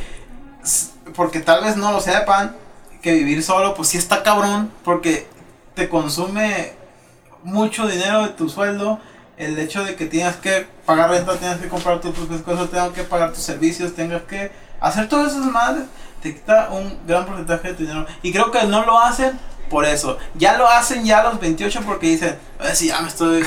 [1.15, 2.53] porque tal vez no lo sepan,
[3.01, 5.27] que vivir solo pues sí está cabrón, porque
[5.73, 6.73] te consume
[7.43, 8.99] mucho dinero de tu sueldo,
[9.37, 12.89] el hecho de que tienes que pagar renta, tienes que comprar tus propias cosas, tengas
[12.91, 15.85] que pagar tus servicios, tengas que hacer todas esas madres,
[16.21, 18.05] te quita un gran porcentaje de tu dinero.
[18.21, 19.37] Y creo que no lo hacen
[19.69, 20.17] por eso.
[20.35, 23.43] Ya lo hacen ya a los 28 porque dicen, a ver si ya me estoy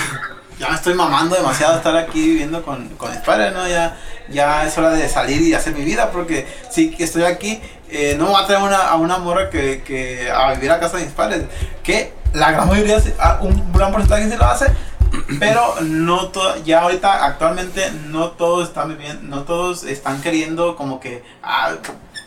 [0.58, 3.66] ya me estoy mamando demasiado estar aquí viviendo con, con mis padres, ¿no?
[3.68, 3.96] Ya,
[4.28, 7.60] ya es hora de salir y hacer mi vida, porque si estoy aquí,
[7.90, 10.96] eh, no voy a traer una, a una morra que, que a vivir a casa
[10.96, 11.44] de mis padres,
[11.84, 12.98] que la gran mayoría,
[13.40, 14.66] un gran porcentaje se lo hace,
[15.38, 21.00] pero no todo, ya ahorita actualmente no todos están viviendo, no todos están queriendo como
[21.00, 21.74] que, ah,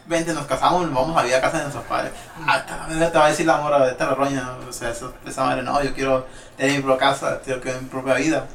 [0.05, 2.11] vente, nos casamos, vamos a vivir a casa de nuestros padres.
[2.45, 5.43] Ah, te, te va a decir la morra, vete a la roña, o sea, esa
[5.43, 6.27] madre, no, yo quiero
[6.57, 8.47] tener mi propia casa, quiero que mi propia vida.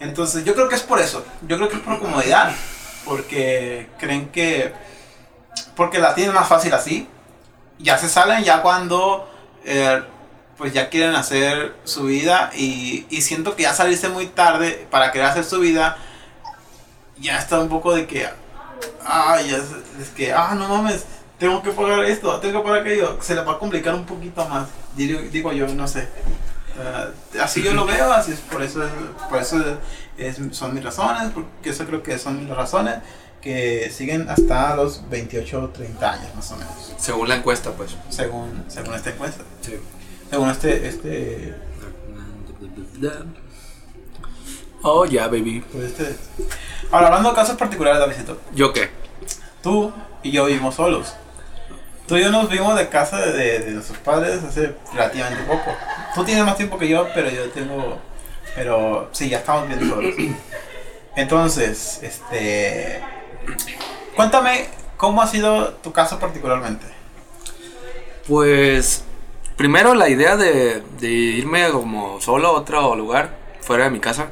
[0.00, 2.52] Entonces, yo creo que es por eso, yo creo que es por comodidad,
[3.04, 4.72] porque creen que,
[5.74, 7.08] porque la tienen más fácil así,
[7.78, 9.28] ya se salen ya cuando,
[9.64, 10.02] eh,
[10.58, 15.12] pues ya quieren hacer su vida y, y siento que ya salirse muy tarde para
[15.12, 15.96] querer hacer su vida,
[17.20, 18.28] ya está un poco de que,
[19.04, 19.64] ay, ya es,
[20.00, 21.04] es que, ah, no mames,
[21.38, 24.44] tengo que pagar esto, tengo que pagar aquello, se le va a complicar un poquito
[24.48, 26.08] más, digo, digo yo, no sé.
[26.80, 28.90] Eh, así yo lo veo, así es, por eso, es-
[29.28, 29.78] por eso
[30.16, 32.96] es- son mis razones, porque eso creo que son las razones
[33.40, 37.96] que siguen hasta los 28 o 30 años más o menos, Según la encuesta, pues.
[38.10, 39.78] según, según esta encuesta, Sí.
[40.30, 41.54] Según este, este,
[44.82, 45.64] Oh, ya, baby.
[45.72, 46.16] pues este.
[46.90, 48.88] Ahora, hablando de casos particulares, Davidito, ¿Yo qué?
[49.62, 51.14] tú y yo vivimos solos.
[52.06, 55.70] Tú y yo nos vimos de casa de, de- de nuestros padres hace relativamente poco.
[56.14, 57.98] Tú tienes más tiempo que yo, pero yo tengo.
[58.54, 60.14] Pero sí, ya estamos bien solos.
[61.16, 63.02] Entonces, este.
[64.16, 66.86] Cuéntame cómo ha sido tu caso particularmente.
[68.26, 69.04] Pues
[69.58, 74.30] primero la idea de, de irme como solo a otro lugar, fuera de mi casa,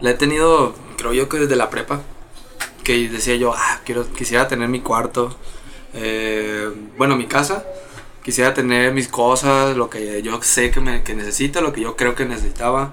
[0.00, 2.02] la he tenido, creo yo que desde la prepa,
[2.84, 5.34] que decía yo, ah, quiero, quisiera tener mi cuarto,
[5.94, 7.64] eh, bueno, mi casa,
[8.22, 11.96] quisiera tener mis cosas, lo que yo sé que, me, que necesito, lo que yo
[11.96, 12.92] creo que necesitaba.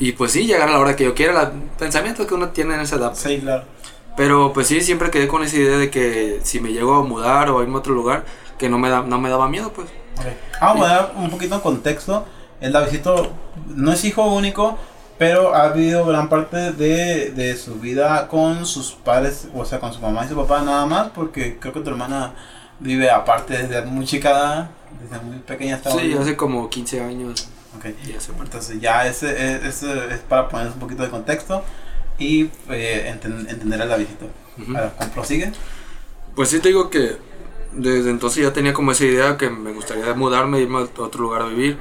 [0.00, 2.74] Y pues sí, llegar a la hora que yo quiera, el pensamiento que uno tiene
[2.74, 3.14] en esa edad.
[3.14, 3.64] Sí, claro.
[4.16, 7.50] Pero pues sí, siempre quedé con esa idea de que si me llego a mudar
[7.50, 8.24] o a irme a otro lugar,
[8.58, 9.88] que no me, da, no me daba miedo, pues.
[10.18, 10.26] Ok.
[10.60, 12.26] Vamos a dar un poquito de contexto.
[12.60, 13.32] El Davidito
[13.68, 14.76] no es hijo único,
[15.16, 19.92] pero ha vivido gran parte de, de su vida con sus padres, o sea, con
[19.92, 22.34] su mamá y su papá nada más, porque creo que tu hermana
[22.80, 24.68] vive aparte desde muy chica,
[25.02, 26.22] desde muy pequeña hasta Sí, ahora.
[26.22, 27.48] hace como 15 años.
[27.76, 27.86] Ok.
[28.06, 28.32] Ya se.
[28.32, 31.62] Entonces ya ese, es- ese es para poner un poquito de contexto
[32.18, 34.26] y eh, enten- entender al Davidito.
[34.60, 34.76] Ujú.
[34.76, 35.52] Ahora, ¿prosigue?
[36.34, 37.18] Pues sí te digo que
[37.72, 41.42] desde entonces ya tenía como esa idea que me gustaría mudarme, irme a otro lugar
[41.42, 41.78] a vivir.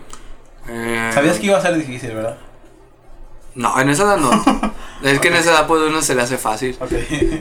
[0.68, 2.38] Eh, Sabías que iba a ser difícil, ¿verdad?
[3.56, 4.32] No, en esa edad no.
[5.04, 6.78] es que en esa edad pues uno se le hace fácil.
[6.80, 6.92] Ok.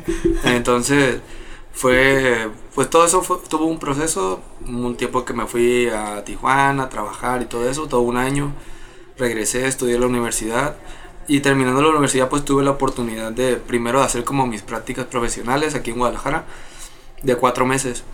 [0.45, 1.21] Entonces
[1.73, 6.85] fue, pues todo eso fue- tuvo un proceso, un tiempo que me fui a Tijuana
[6.85, 8.53] a trabajar y todo eso, todo un año.
[9.19, 10.77] Regresé, estudié en la universidad
[11.29, 15.07] y terminando la universidad pues tuve la oportunidad de primero de hacer como mis prácticas
[15.07, 16.45] profesionales aquí en Guadalajara
[17.23, 18.05] de cuatro meses.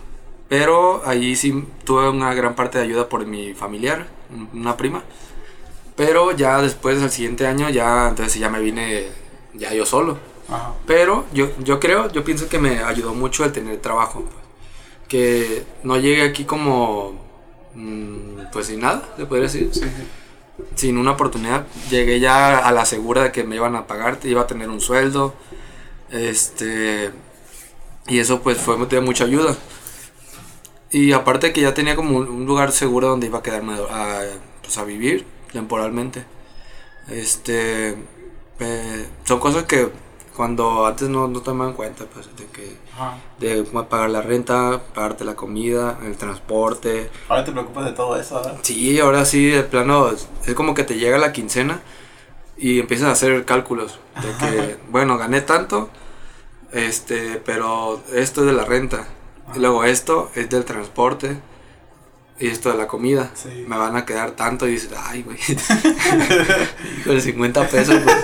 [0.49, 5.03] Pero allí sí tuve una gran parte de ayuda por mi familiar, un- una prima.
[5.95, 9.07] Pero ya después, al siguiente año, ya entonces ya me vine
[9.53, 10.17] ya yo solo.
[10.49, 10.73] Ajá.
[10.85, 14.21] Pero yo, yo creo, yo pienso que me ayudó mucho el tener trabajo.
[14.23, 14.35] pues.
[15.07, 17.13] Que no llegué aquí como,
[17.75, 19.69] mm, pues sin nada, se podría decir.
[19.71, 20.65] Sí, sí.
[20.75, 21.65] Sin una oportunidad.
[21.89, 24.81] Llegué ya a la segura de que me iban a pagar, iba a tener un
[24.81, 25.33] sueldo.
[26.11, 27.11] Este.
[28.07, 29.55] Y eso pues fue de mucha ayuda.
[30.93, 34.21] Y aparte que ya tenía como un- lugar seguro donde iba a quedarme a,
[34.61, 36.25] pues, a vivir temporalmente.
[37.09, 37.97] Este.
[38.59, 39.89] eh, son cosas que
[40.35, 42.77] cuando antes no, no tomaban en cuenta, pues, de que.
[42.93, 43.17] Ajá.
[43.39, 47.09] De pagar la renta, pagarte la comida, el transporte.
[47.27, 48.57] Ahora te preocupas de todo eso, ¿verdad?
[48.61, 51.81] Sí, ahora sí, de plano, es es como que te llega la quincena
[52.57, 55.89] y empiezas a hacer cálculos de que, bueno, gané tanto,
[56.71, 59.07] este, pero esto es de la renta,
[59.55, 61.37] y luego esto es del transporte
[62.39, 63.31] y esto de la comida.
[63.35, 63.65] Sí.
[63.67, 65.37] Me van a quedar tanto y dices, ay, güey,
[66.99, 68.17] híjole, 50 pesos, pues.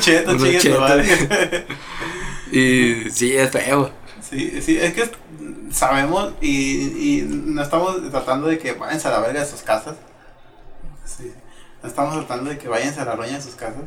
[0.00, 0.80] Chingue tu chetos.
[0.80, 1.66] madre.
[2.52, 3.92] Y sí, es feo.
[4.28, 5.08] Sí, sí, es que
[5.70, 9.96] sabemos y, y no estamos tratando de que váyanse a la verga de sus casas.
[11.04, 11.32] Sí.
[11.80, 13.84] No estamos tratando de que váyanse a la roña de sus casas,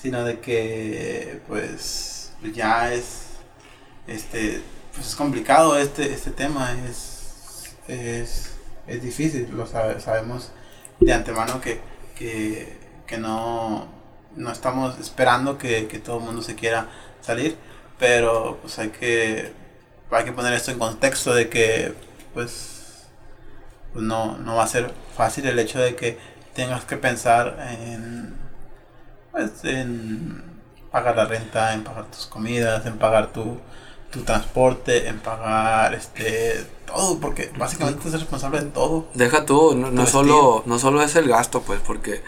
[0.00, 3.26] sino de que pues ya es
[4.06, 4.62] este
[4.96, 8.52] pues es complicado este este tema, es es,
[8.86, 10.52] es difícil, lo sabe- sabemos
[11.00, 11.80] de antemano que,
[12.16, 13.88] que, que no,
[14.36, 16.88] no estamos esperando que, que todo el mundo se quiera
[17.20, 17.56] salir,
[17.98, 19.52] pero pues hay que
[20.10, 21.94] hay que poner esto en contexto de que
[22.34, 23.06] pues,
[23.92, 26.18] pues no, no va a ser fácil el hecho de que
[26.54, 28.36] tengas que pensar en
[29.32, 30.42] pues en
[30.90, 33.60] pagar la renta, en pagar tus comidas, en pagar tu,
[34.16, 39.06] tu transporte, en pagar este todo, porque básicamente eres responsable de todo.
[39.14, 42.22] Deja tú, no, no solo, no solo es el gasto, pues, porque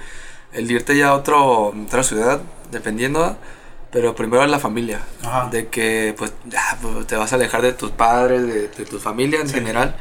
[0.53, 3.37] el irte ya a otro, otra ciudad, dependiendo,
[3.93, 5.01] pero primero es la familia.
[5.23, 5.49] Ajá.
[5.51, 8.99] De que, pues, ya, pues, te vas a alejar de tus padres, de, de tu
[8.99, 9.55] familia en Sí.
[9.55, 9.95] general.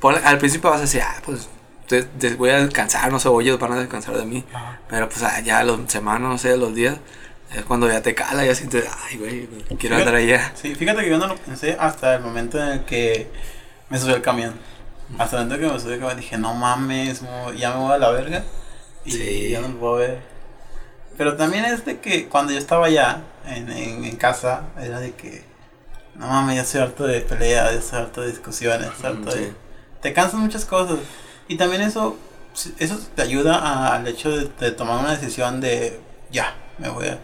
[0.00, 1.48] Ponle- al principio vas a decir, ah, pues,
[1.86, 4.44] te, te voy a descansar, no sé, oye, van a descansar de mí.
[4.52, 4.80] Ajá.
[4.88, 6.96] Pero, pues, ah, ya los semanas, no sé, los días,
[7.54, 9.48] es cuando ya te cala, ya sientes, ay, güey,
[9.78, 10.52] quiero andar allá.
[10.54, 13.28] Sí, fíjate que yo no lo pensé hasta el momento en el que
[13.88, 14.54] me subí al camión.
[15.18, 17.20] Hasta el momento que me subí al camión dije, no mames,
[17.56, 18.42] ya me voy a la verga.
[19.04, 19.48] Y Sí.
[19.50, 20.18] ya no lo puedo ver.
[21.18, 25.12] Pero también es de que cuando yo estaba allá en, en, en casa, era de
[25.12, 25.44] que,
[26.14, 29.38] no mames, ya estoy harto de peleas, ya estoy harto de discusiones, harto Sí.
[29.38, 29.52] de...
[30.00, 30.98] Te cansan muchas cosas.
[31.48, 32.16] Y también eso,
[32.78, 36.00] eso te ayuda a- al hecho de, de tomar una decisión de,
[36.30, 37.18] ya, me voy, a-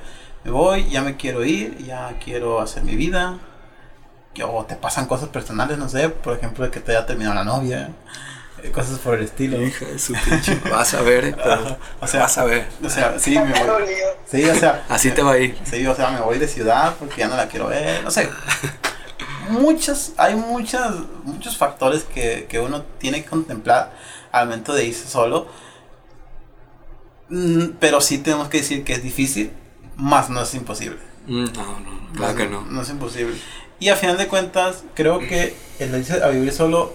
[0.44, 3.38] me voy, ya me quiero ir, ya quiero hacer mi vida.
[4.34, 7.44] que- O te pasan cosas personales, no sé, por ejemplo, que te haya terminado la
[7.44, 7.90] novia,
[8.62, 9.60] eh, cosas por el estilo.
[9.60, 12.68] Hija de su pinche, vas a ver, pero, O sea, vas a ver.
[12.84, 13.84] O sea, sí, me voy.
[14.30, 15.58] Sí, o sea, Así te va a ir.
[15.64, 18.28] Sí, o sea, me voy de ciudad porque ya no la quiero ver, no sé.
[19.48, 23.92] Muchas, hay muchas, muchos factores que, que uno tiene que contemplar
[24.30, 25.46] al momento de irse solo.
[27.30, 29.52] Mm, Pero sí tenemos que decir que es difícil,
[29.98, 30.98] más no es imposible.
[31.26, 32.62] Mm, No, no, claro que no.
[32.62, 33.36] No es imposible.
[33.80, 36.94] Y a final de cuentas, creo que el irse a vivir solo,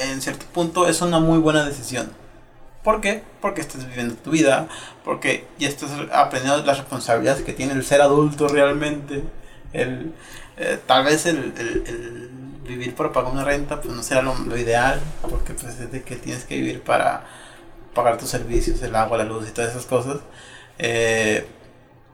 [0.00, 2.12] en cierto punto, es una muy buena decisión.
[2.82, 3.22] ¿Por qué?
[3.42, 4.66] Porque estás viviendo tu vida,
[5.04, 9.22] porque ya estás aprendiendo las responsabilidades que tiene el ser adulto realmente.
[9.72, 10.14] El,
[10.56, 12.30] eh, tal vez el, el- el
[12.66, 16.02] vivir para pagar una renta, pues no será lo, lo ideal, porque pues es de
[16.02, 17.26] que tienes que vivir para
[17.94, 20.18] pagar tus servicios, el agua, la luz y todas esas cosas.
[20.78, 21.46] Eh,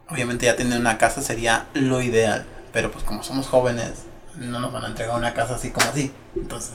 [0.09, 4.05] obviamente ya tener una casa sería lo ideal, pero pues como somos jóvenes,
[4.37, 6.13] no nos van a entregar una casa así como así.
[6.35, 6.75] Entonces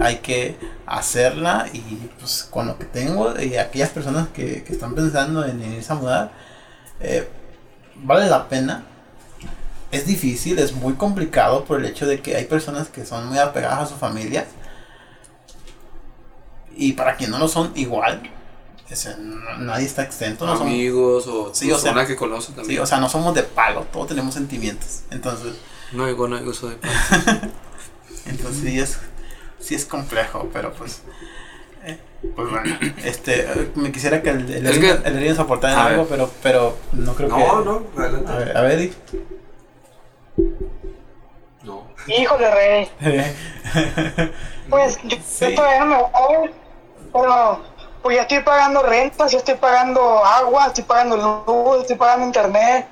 [0.00, 0.56] hay que
[0.86, 1.80] hacerla y
[2.18, 5.96] pues con lo que tengo y aquellas personas que, que están pensando en irse a
[5.96, 6.32] mudar,
[7.00, 7.28] eh,
[7.96, 8.84] vale la pena.
[9.90, 13.38] Es difícil, es muy complicado por el hecho de que hay personas que son muy
[13.38, 14.44] apegadas a su familia.
[16.76, 18.22] Y para quien no lo son, igual.
[18.90, 20.44] O sea, no- nadie está exento.
[20.46, 22.76] No somos- Amigos o Sí, o sea, que conocen también.
[22.76, 25.00] Sí, o sea, no somos de palo, todos tenemos sentimientos.
[25.10, 25.54] Entonces,
[25.92, 26.76] No digo, no digo eso de
[28.26, 28.98] entonces sí es,
[29.60, 31.02] sí es complejo, pero pues,
[31.84, 31.98] eh,
[32.36, 36.08] pues bueno, este, me quisiera que el, el, que- el aportara en algo, ver.
[36.10, 37.36] pero, pero no creo que.
[37.38, 38.32] No, no, adelante.
[38.32, 38.92] A ver, a ver, Di.
[41.62, 41.86] No.
[42.06, 42.90] Híjole, rey.
[44.70, 45.46] Pues yo, Sí.
[45.50, 46.50] yo todavía no me voy,
[47.12, 47.60] pero
[48.04, 52.86] pues ya estoy pagando rentas, ya estoy pagando agua, estoy pagando luz, estoy pagando internet.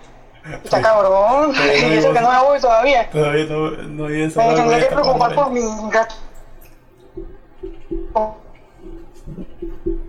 [0.65, 1.53] Está cabrón.
[1.55, 3.11] No Y eso que no me voy todavía.
[3.11, 4.41] Todavía no, no hay eso.
[4.41, 5.61] Me tendré que preocupar por mi
[5.91, 6.15] gato.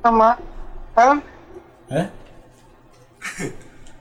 [0.01, 0.39] Mamá.
[0.95, 1.19] ¿Ah?
[1.89, 2.09] ¿Eh?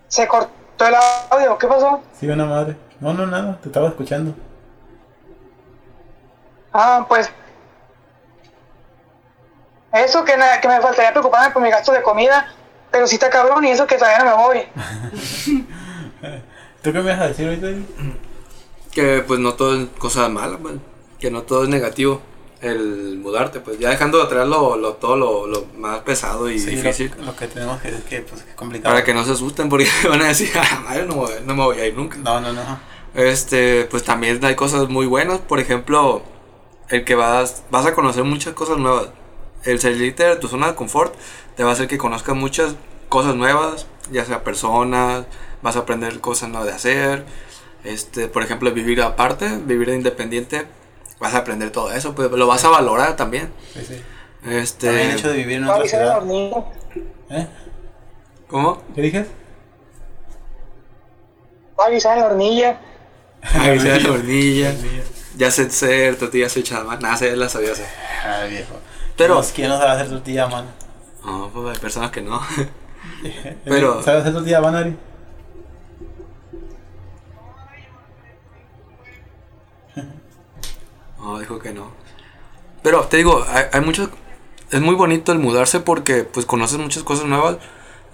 [0.07, 0.94] Se cortó el
[1.30, 1.59] audio.
[1.59, 2.00] ¿Qué pasó?
[2.12, 2.76] Sí, una madre.
[3.00, 4.32] No, no, nada, te estaba escuchando.
[6.72, 7.28] Ah, pues.
[9.93, 12.55] Eso que, na- que me faltaría preocuparme por mi gasto de comida.
[12.90, 14.59] Pero sí está cabrón y eso que todavía no me voy.
[16.82, 17.68] ¿Tú qué me vas a decir ahorita?
[18.93, 20.74] Que pues no todo es cosa mala, pues,
[21.18, 22.20] que no todo es negativo
[22.61, 26.59] el mudarte, pues ya dejando de traer lo, lo- todo lo, lo más pesado y
[26.61, 27.12] Sí, difícil.
[27.18, 28.93] lo, lo que tenemos que es que, pues, que complicado.
[28.95, 31.55] Para que no se asusten porque van a decir, ah, madre, no, me voy- no
[31.57, 32.18] me voy a ir nunca.
[32.18, 32.62] No, no, no.
[33.14, 36.22] Este, pues también hay cosas muy buenas, por ejemplo,
[36.88, 39.09] el que vas, vas a conocer muchas cosas nuevas.
[39.64, 41.14] El salirte de tu zona de confort
[41.56, 42.74] te va a hacer que conozcas muchas
[43.08, 45.24] cosas nuevas, ya sea personas,
[45.62, 47.24] vas a aprender cosas nuevas de hacer.
[47.84, 50.66] Este, por ejemplo, vivir aparte, vivir independiente,
[51.20, 53.52] vas a aprender todo eso, pues lo vas a valorar también.
[53.74, 54.02] Sí, sí.
[54.48, 56.16] Este, También el hecho de vivir en otra avisar ciudad.
[56.18, 56.64] hornilla.
[57.30, 57.46] ¿Eh?
[58.48, 58.82] ¿Cómo?
[58.94, 59.26] ¿Qué
[61.84, 62.80] a avisar a la hornilla.
[63.52, 64.74] Se la hornilla.
[65.36, 67.86] Ya sé hacer tortillas hechas, más nada, se las sabía hacer.
[68.24, 68.74] Ay, viejo.
[69.16, 69.42] Pero-.
[69.54, 70.66] ¿Quién no sabe hacer tortilla, man?
[71.24, 72.40] No, pues hay personas que no.
[73.64, 74.96] Pero- ¿Sabes hacer tortilla, man, Ari?
[81.18, 81.90] No, dijo que no.
[82.82, 84.10] Pero te digo, hay, hay muchos.
[84.70, 87.58] Es muy bonito el mudarse porque pues conoces muchas cosas nuevas.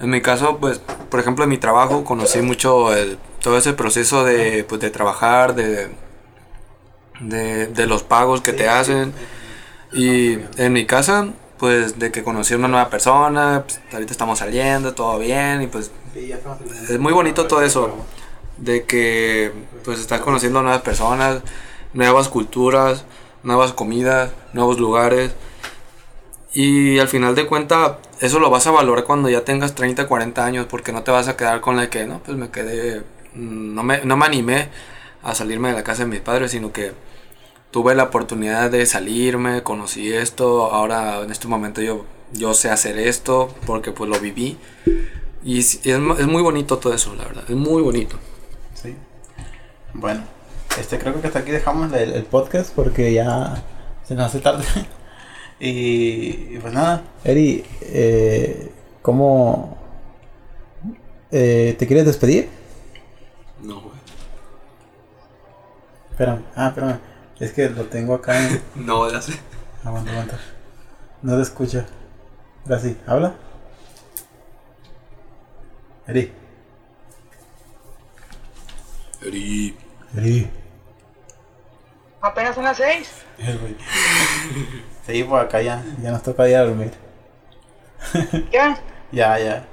[0.01, 0.79] En mi caso, pues,
[1.11, 5.55] por ejemplo, en mi trabajo conocí mucho el- todo ese proceso de, pues, de trabajar,
[5.55, 5.89] de,
[7.21, 9.13] de, de los pagos que te hacen.
[9.93, 11.29] Y en mi casa,
[11.59, 15.67] pues, de que conocí a una nueva persona, pues, ahorita estamos saliendo, todo bien, y
[15.67, 15.91] pues,
[16.89, 17.97] es muy bonito todo eso.
[18.59, 19.53] De que,
[19.85, 21.43] pues, estás conociendo nuevas personas,
[21.95, 23.05] nuevas culturas,
[23.43, 25.33] nuevas comidas, nuevos lugares.
[26.53, 30.45] Y al final de cuentas, eso lo vas a valorar cuando ya tengas 30, 40
[30.45, 33.01] años, porque no te vas a quedar con la que, no, pues me quedé,
[33.35, 34.69] mm, no me, no me animé
[35.23, 36.93] a salirme de la casa de mis padres, sino que
[37.71, 42.99] tuve la oportunidad de salirme, conocí esto, ahora en este momento yo, yo sé hacer
[42.99, 44.57] esto, porque pues lo viví.
[45.45, 48.17] Y es, es mu- es muy bonito todo eso, la verdad, es muy bonito.
[48.75, 48.97] Sí.
[49.95, 50.23] Bueno,
[50.79, 53.63] este, creo que hasta aquí dejamos el, el podcast porque ya
[54.05, 54.65] se nos hace tarde.
[55.61, 58.71] y, y pues nada, Eri, eh,
[59.03, 59.77] ¿cómo
[61.31, 62.49] eh, te quieres despedir?
[63.63, 63.99] No, güey.
[66.11, 66.99] Espérame, ah, espérame,
[67.41, 68.63] es que lo tengo acá en...
[68.75, 69.39] No, ya sé.
[69.85, 70.39] Aguanta, aguanta.
[71.23, 71.87] No te escucha.
[72.65, 73.35] Ahora sí, ¿habla?
[76.07, 76.33] Eri.
[79.23, 79.77] Eri.
[80.17, 80.51] Eri.
[82.21, 83.11] Apenas son las seis.
[83.39, 83.77] Güey.
[85.07, 86.93] Sí, por acá ya, ya nos toca ir a dormir.
[88.53, 88.79] ¿Ya?
[89.13, 89.65] Ya, ya.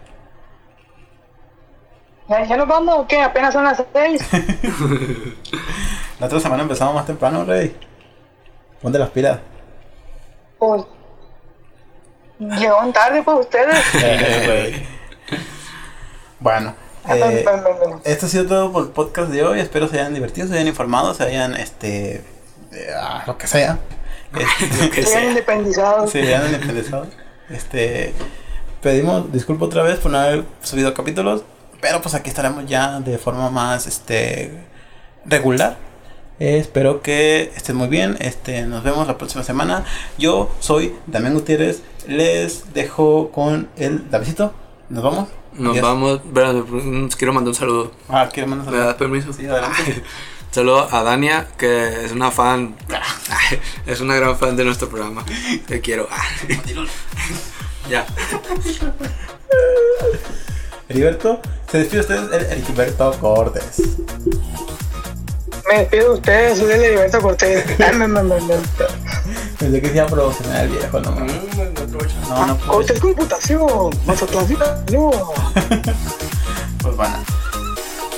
[2.28, 3.22] ¿Ya, ya nos vamos o qué?
[3.22, 4.22] Apenas son las seis.
[6.20, 7.76] La otra semana empezamos más temprano, Rey.
[8.82, 9.40] Ponte las pilas.
[10.58, 10.84] Pues.
[12.40, 13.84] Llegaron tarde pues ustedes.
[14.04, 14.86] Eh,
[16.40, 16.76] bueno,
[17.10, 17.46] eh,
[18.04, 19.60] esto ha sido todo por el podcast de hoy.
[19.60, 22.18] Espero se hayan divertido, se hayan informado, se hayan, este,
[22.72, 23.80] eh, ah, lo que sea.
[24.36, 25.30] Este, Lo que Sean sea.
[25.30, 26.12] independizados.
[26.12, 27.08] se hayan independizado.
[27.50, 28.14] Este,
[28.82, 31.44] pedimos disculpas otra vez por no haber subido capítulos,
[31.86, 34.66] pero pues aquí estaremos ya de forma más, este,
[35.24, 35.78] regular.
[36.40, 38.18] Eh, espero que estén muy bien.
[38.22, 39.86] Este, nos vemos la próxima semana.
[40.18, 41.84] Yo soy Damián Gutiérrez.
[42.08, 44.52] Les dejo con el Davidito.
[44.90, 45.30] Nos vamos.
[45.54, 45.84] Nos Adiós.
[45.84, 47.92] vamos, quiero mandar un saludo.
[48.10, 49.32] Ah, ¿quieres mandar ¿Me das permiso?
[49.32, 50.02] Sí, adelante.
[50.50, 52.76] Saludo a Dania, que es una fan,
[53.86, 55.24] es una gran fan de nuestro programa.
[55.68, 56.08] Te quiero.
[57.90, 58.08] ya.
[60.90, 61.40] Heriberto.
[61.72, 63.82] Se despide ustedes el Heriberto Cortés.
[65.70, 67.80] Me despido de ustedes, soy el Heriberto Cortés.
[67.80, 68.40] Me, me, me, me.
[69.58, 71.34] Pensé que se iba a promocionar el viejo, no mames.
[72.30, 72.70] No, no pude.
[72.70, 75.12] Hotel Computación, Mazatlán, no.
[76.82, 77.24] Pues bueno.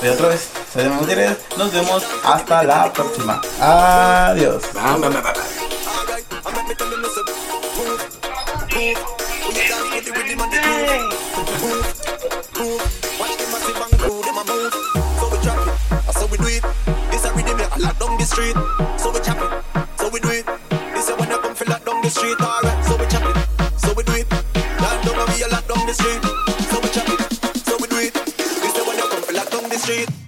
[0.02, 1.38] Y otra vez, soy Damián Gutiérrez.
[1.56, 3.40] Nos vemos hasta la próxima.
[3.60, 4.62] Adiós.
[4.76, 4.96] Va,
[12.58, 12.82] groove.
[13.20, 14.74] Watch the massive and crew, them a move.
[15.18, 16.62] So we drop it, I so we do it.
[17.10, 18.56] This a rhythm I lock down the street.
[18.98, 19.50] So we chop it,
[19.98, 20.46] so we do it.
[20.94, 22.84] This a when you come feel lock down the street, alright.
[22.84, 23.36] So we chop it,
[23.78, 24.26] so we do it.
[24.82, 26.22] Lock down we lock down the street.
[26.70, 27.20] So we chop it,
[27.62, 28.14] so we do it.
[28.14, 30.27] This a when you come feel lock down the street.